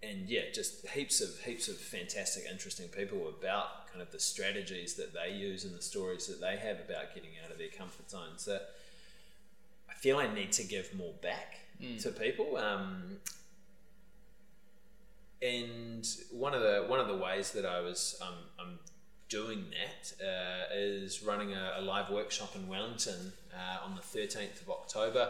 [0.04, 4.96] and yeah, just heaps of heaps of fantastic, interesting people about kind of the strategies
[4.96, 8.10] that they use and the stories that they have about getting out of their comfort
[8.10, 8.46] zones.
[8.46, 8.70] That
[9.90, 11.58] I feel I need to give more back
[12.00, 12.58] to people.
[12.58, 13.18] Um,
[15.42, 18.80] and one of the one of the ways that I was um, I'm
[19.30, 24.62] doing that uh, is running a, a live workshop in Wellington uh, on the 13th
[24.62, 25.30] of October.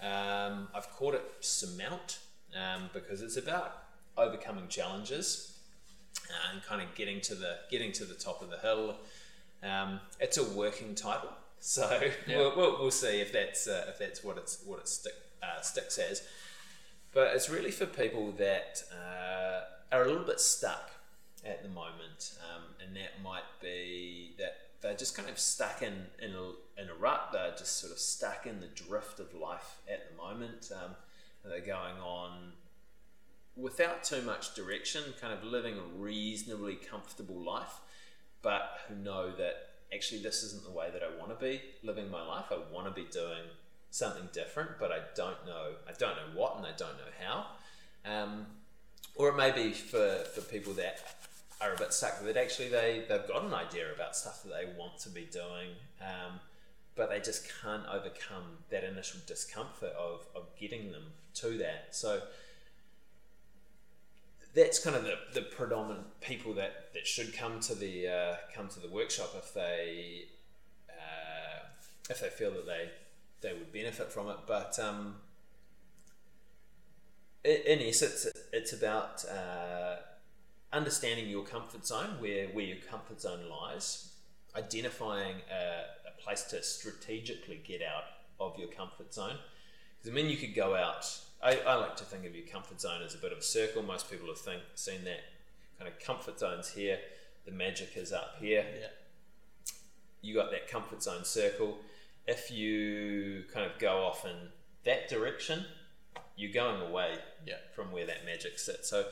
[0.00, 2.18] Um, I've called it Surmount
[2.54, 3.82] um, because it's about
[4.16, 5.56] overcoming challenges
[6.30, 8.96] uh, and kind of getting to the getting to the top of the hill.
[9.62, 12.36] Um, it's a working title, so Yeah.
[12.38, 15.60] we'll, we'll, we'll see if that's uh, if that's what it's what it stick, uh,
[15.62, 16.22] sticks as.
[17.12, 19.60] But it's really for people that uh,
[19.94, 20.90] are a little bit stuck
[21.44, 26.06] at the moment, um, and that might be that they're just kind of stuck in
[26.22, 27.30] in a, in a rut.
[27.32, 30.70] They're just sort of stuck in the drift of life at the moment.
[30.72, 30.92] Um,
[31.44, 32.52] they're going on
[33.56, 37.80] without too much direction, kind of living a reasonably comfortable life,
[38.42, 39.54] but who know that
[39.94, 42.46] actually this isn't the way that I want to be living my life.
[42.50, 43.48] I want to be doing
[43.90, 45.72] something different, but I don't know.
[45.88, 47.46] I don't know what, and I don't know how.
[48.04, 48.46] Um,
[49.14, 51.00] or it may be for, for people that
[51.60, 52.36] are a bit stuck with it.
[52.36, 55.70] Actually, they they've got an idea about stuff that they want to be doing,
[56.00, 56.38] um,
[56.94, 61.88] but they just can't overcome that initial discomfort of, of getting them to that.
[61.90, 62.22] So
[64.54, 68.68] that's kind of the, the predominant people that, that should come to the uh, come
[68.68, 70.24] to the workshop if they
[70.88, 71.66] uh,
[72.08, 72.90] if they feel that they
[73.40, 74.36] they would benefit from it.
[74.46, 75.16] But um,
[77.44, 79.96] in essence, it's about uh,
[80.72, 84.12] understanding your comfort zone, where where your comfort zone lies,
[84.56, 88.04] identifying a, a place to strategically get out
[88.40, 89.36] of your comfort zone.
[89.98, 91.04] Because I mean, you could go out
[91.42, 93.82] I, I like to think of your comfort zone as a bit of a circle.
[93.82, 95.20] Most people have think, seen that
[95.78, 96.98] kind of comfort zones here.
[97.44, 98.64] The magic is up here.
[98.80, 98.86] Yeah.
[100.20, 101.78] You got that comfort zone circle.
[102.28, 104.36] If you kind of go off in
[104.84, 105.64] that direction,
[106.36, 107.14] you're going away
[107.46, 107.54] yeah.
[107.74, 108.88] from where that magic sits.
[108.88, 109.06] So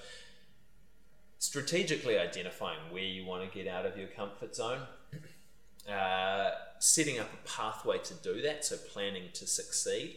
[1.38, 4.82] strategically identifying where you want to get out of your comfort zone,
[5.90, 10.16] uh, setting up a pathway to do that, so planning to succeed,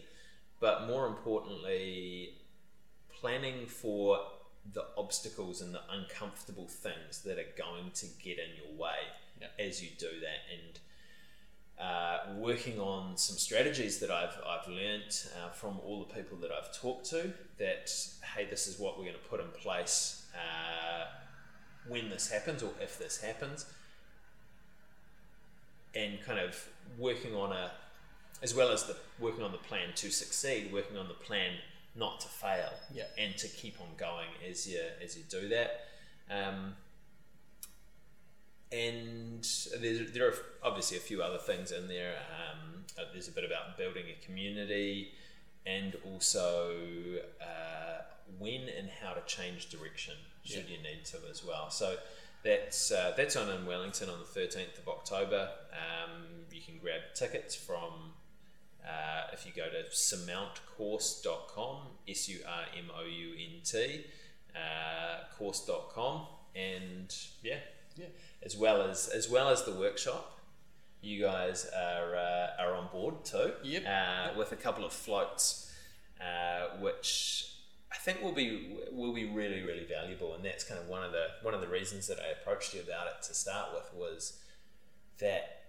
[0.60, 2.36] but more importantly,
[3.20, 4.20] planning for
[4.74, 8.98] the obstacles and the uncomfortable things that are going to get in your way
[9.42, 9.48] yeah.
[9.58, 10.80] as you do that and
[11.80, 16.52] uh, working on some strategies that I've, I've learnt uh, from all the people that
[16.52, 17.92] I've talked to that
[18.36, 21.06] hey this is what we're going to put in place uh,
[21.88, 23.66] when this happens or if this happens
[25.96, 26.68] and kind of
[26.98, 27.72] working on a
[28.42, 31.54] as well as the working on the plan to succeed, working on the plan
[31.96, 33.04] not to fail, yeah.
[33.18, 35.86] and to keep on going as you as you do that.
[36.30, 36.76] Um,
[38.72, 39.48] and
[39.80, 42.16] there's, there are obviously a few other things in there.
[42.30, 45.12] Um, uh, there's a bit about building a community,
[45.66, 46.74] and also
[47.42, 48.02] uh,
[48.38, 50.78] when and how to change direction should yeah.
[50.78, 51.70] you need to as well.
[51.70, 51.96] So
[52.44, 55.50] that's uh, that's on in Wellington on the 13th of October.
[55.72, 58.14] Um, you can grab tickets from
[58.86, 64.06] uh, if you go to surmountcourse.com, S U R M O U N T,
[64.56, 67.60] uh, course.com, and yeah,
[67.96, 68.08] yeah,
[68.44, 70.40] as well as as well as the workshop,
[71.02, 73.54] you guys are uh, are on board too.
[73.64, 73.84] Yep.
[73.86, 75.74] Uh, with a couple of floats,
[76.20, 77.54] uh, which
[77.92, 81.12] I think will be will be really really valuable, and that's kind of one of
[81.12, 84.40] the one of the reasons that I approached you about it to start with was
[85.20, 85.60] that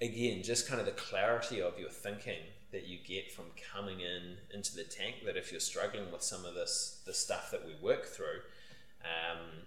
[0.00, 2.38] again, just kind of the clarity of your thinking
[2.70, 5.16] that you get from coming in into the tank.
[5.24, 8.40] That if you're struggling with some of this, the stuff that we work through,
[9.02, 9.66] um,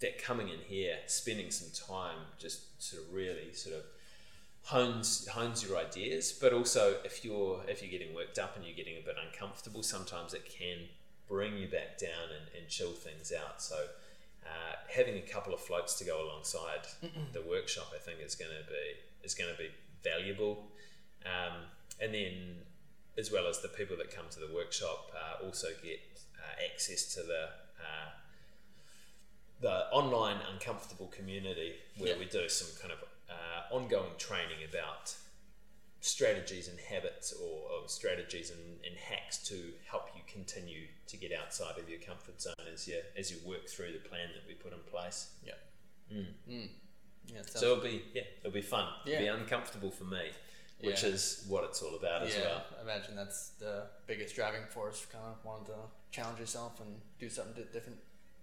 [0.00, 3.82] that coming in here, spending some time, just sort of really sort of
[4.62, 6.32] hones hones your ideas.
[6.32, 9.82] But also, if you're if you're getting worked up and you're getting a bit uncomfortable,
[9.82, 10.78] sometimes it can
[11.28, 13.62] bring you back down and, and chill things out.
[13.62, 13.76] So.
[14.42, 17.30] Uh, having a couple of floats to go alongside Mm-mm.
[17.32, 19.68] the workshop, I think, is going to be is going to be
[20.02, 20.66] valuable.
[21.24, 21.68] Um,
[22.00, 22.56] and then,
[23.18, 26.00] as well as the people that come to the workshop, uh, also get
[26.38, 27.44] uh, access to the
[27.78, 28.08] uh,
[29.60, 32.18] the online uncomfortable community where yeah.
[32.18, 32.98] we do some kind of
[33.28, 35.14] uh, ongoing training about
[36.00, 39.54] strategies and habits or, or strategies and, and, hacks to
[39.88, 43.68] help you continue to get outside of your comfort zone as you as you work
[43.68, 45.30] through the plan that we put in place.
[45.44, 45.52] Yeah.
[46.12, 46.26] Mm.
[46.50, 46.68] Mm.
[47.26, 48.88] Yeah, so it'll be yeah, it'll be fun.
[49.04, 49.16] Yeah.
[49.16, 50.30] It'll be uncomfortable for me,
[50.80, 51.10] which Yeah.
[51.10, 52.62] is what it's all about as well.
[52.78, 55.80] I imagine that's the biggest driving force, kind of wanting to
[56.10, 57.98] challenge yourself and do something different.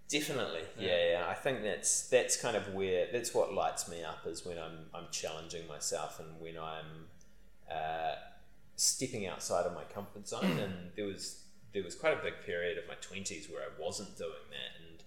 [0.08, 0.88] Definitely, Yeah.
[0.88, 1.26] yeah, yeah.
[1.28, 4.86] I think that's that's kind of where that's what lights me up is when I'm
[4.94, 7.08] I'm challenging myself and when I'm
[7.70, 8.14] uh,
[8.76, 10.58] stepping outside of my comfort zone.
[10.64, 11.42] and there was
[11.74, 15.02] there was quite a big period of my twenties where I wasn't doing that, and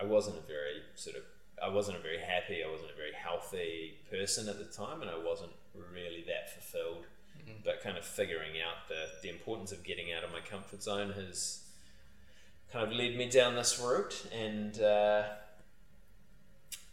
[0.00, 1.22] I wasn't a very sort of
[1.62, 5.10] I wasn't a very happy, I wasn't a very healthy person at the time, and
[5.10, 7.04] I wasn't really that fulfilled.
[7.38, 7.62] Mhm.
[7.64, 11.12] But kind of figuring out the the importance of getting out of my comfort zone
[11.12, 11.66] has
[12.72, 15.24] kind of led me down this route, and uh,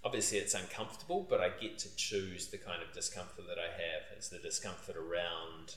[0.04, 4.16] obviously it's uncomfortable, but I get to choose the kind of discomfort that I have.
[4.16, 5.76] It's the discomfort around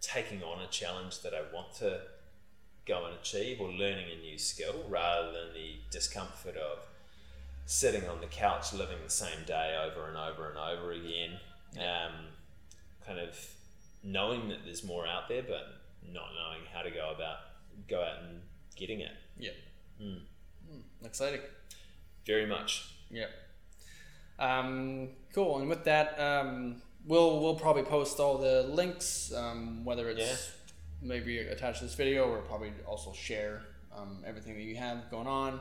[0.00, 2.00] taking on a challenge that I want to
[2.86, 6.78] go and achieve or learning a new skill rather than the discomfort of
[7.66, 11.38] sitting on the couch living the same day over and over and over again.
[11.76, 12.12] Um,
[13.06, 13.36] kind of
[14.02, 15.80] knowing that there's more out there, but
[16.12, 17.38] not knowing how to go about
[17.88, 18.40] go out and
[18.76, 19.12] getting it.
[19.38, 19.50] Yeah.
[20.00, 20.20] Mm.
[20.72, 21.40] Mm, exciting.
[22.26, 22.88] Very much.
[23.10, 23.26] Yeah.
[24.38, 25.58] Um, cool.
[25.58, 30.36] And with that, um, we'll we'll probably post all the links, um, whether it's Yeah.
[31.02, 33.62] maybe attached to this video or probably also share
[33.96, 35.60] um, everything that you have going on.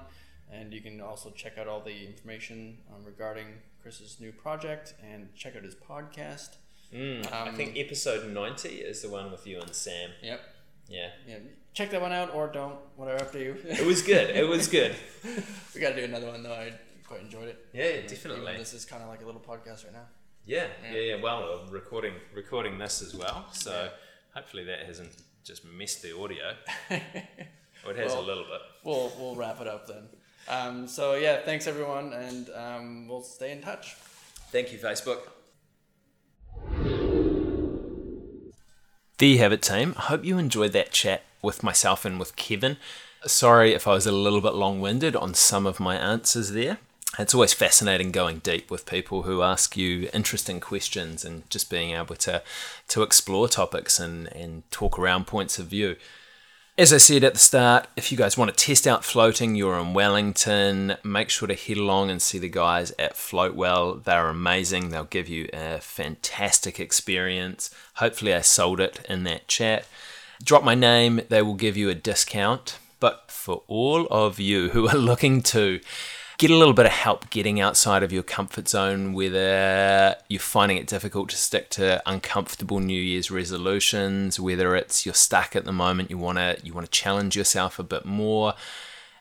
[0.52, 3.48] And you can also check out all the information um, regarding
[3.82, 6.56] Chris's new project and check out his podcast.
[6.94, 10.12] Mm, I Um, think episode 90 is the one with you and Sam.
[10.22, 10.40] Yep.
[10.88, 11.10] Yeah.
[11.28, 11.38] Yeah.
[11.74, 12.76] Check that one out or don't.
[12.96, 13.56] Whatever up to you.
[13.66, 14.30] It was good.
[14.36, 14.96] It was good.
[15.76, 16.54] we got to do another one though.
[16.54, 16.74] I
[17.08, 17.66] quite enjoyed it.
[17.74, 18.58] Yeah, Even definitely.
[18.58, 20.06] This is kind of like a little podcast right now.
[20.46, 21.22] Yeah, yeah, yeah.
[21.22, 23.90] Well, we're recording recording this as well, so
[24.36, 25.12] hopefully that hasn't
[25.44, 26.54] just messed the audio.
[27.86, 28.62] Or it has Well- a little bit.
[28.86, 30.08] we'll we'll wrap it up then.
[30.48, 33.96] Um, so yeah, thanks everyone, and um, we'll stay in touch.
[34.52, 35.20] Thank you, Facebook.
[39.24, 39.96] There you have it, team.
[39.96, 42.76] I hope you enjoyed that chat with myself and with Kevin.
[43.26, 46.80] Sorry if I was a little bit long winded on some of my answers there.
[47.18, 51.92] It's always fascinating going deep with people who ask you interesting questions and just being
[51.92, 52.44] able to,
[52.90, 55.96] to explore topics and, and talk around points of view.
[56.76, 59.78] As I said at the start, if you guys want to test out floating, you're
[59.78, 64.04] in Wellington, make sure to head along and see the guys at Floatwell.
[64.04, 64.90] They're amazing.
[64.90, 67.70] They'll give you a fantastic experience.
[67.98, 69.86] Hopefully, I sold it in that chat.
[70.44, 72.80] Drop my name, they will give you a discount.
[73.00, 75.80] But for all of you who are looking to
[76.38, 80.78] get a little bit of help getting outside of your comfort zone, whether you're finding
[80.78, 85.72] it difficult to stick to uncomfortable New Year's resolutions, whether it's you're stuck at the
[85.72, 88.54] moment, you wanna you wanna challenge yourself a bit more,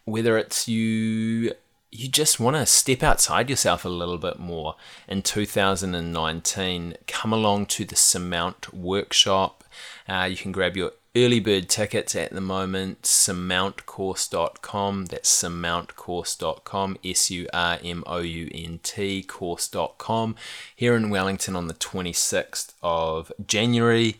[0.04, 1.52] whether it's you
[1.92, 4.76] you just want to step outside yourself a little bit more.
[5.06, 9.62] In 2019 come along to the surmount workshop.
[10.08, 17.52] Uh, you can grab your early bird tickets at the moment surmountcourse.com that's surmountcourse.com s-u-r-m-o-u-n-t
[19.24, 20.36] course.com
[20.74, 24.16] here in wellington on the 26th of january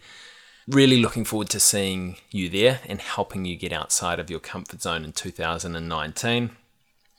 [0.69, 4.83] really looking forward to seeing you there and helping you get outside of your comfort
[4.83, 6.51] zone in 2019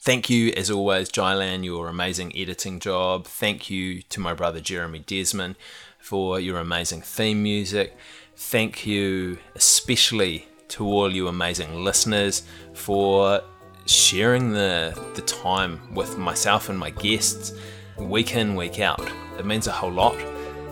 [0.05, 3.25] Thank you, as always, Jylan, your amazing editing job.
[3.25, 5.55] Thank you to my brother Jeremy Desmond
[5.97, 7.95] for your amazing theme music.
[8.35, 13.41] Thank you, especially to all you amazing listeners, for
[13.85, 17.53] sharing the, the time with myself and my guests
[17.97, 19.01] week in, week out.
[19.37, 20.17] It means a whole lot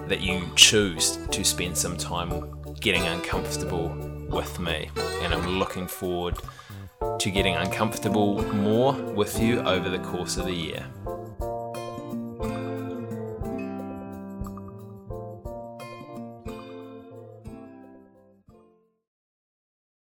[0.07, 3.89] that you choose to spend some time getting uncomfortable
[4.29, 4.89] with me,
[5.21, 6.37] and I'm looking forward
[7.19, 10.85] to getting uncomfortable more with you over the course of the year.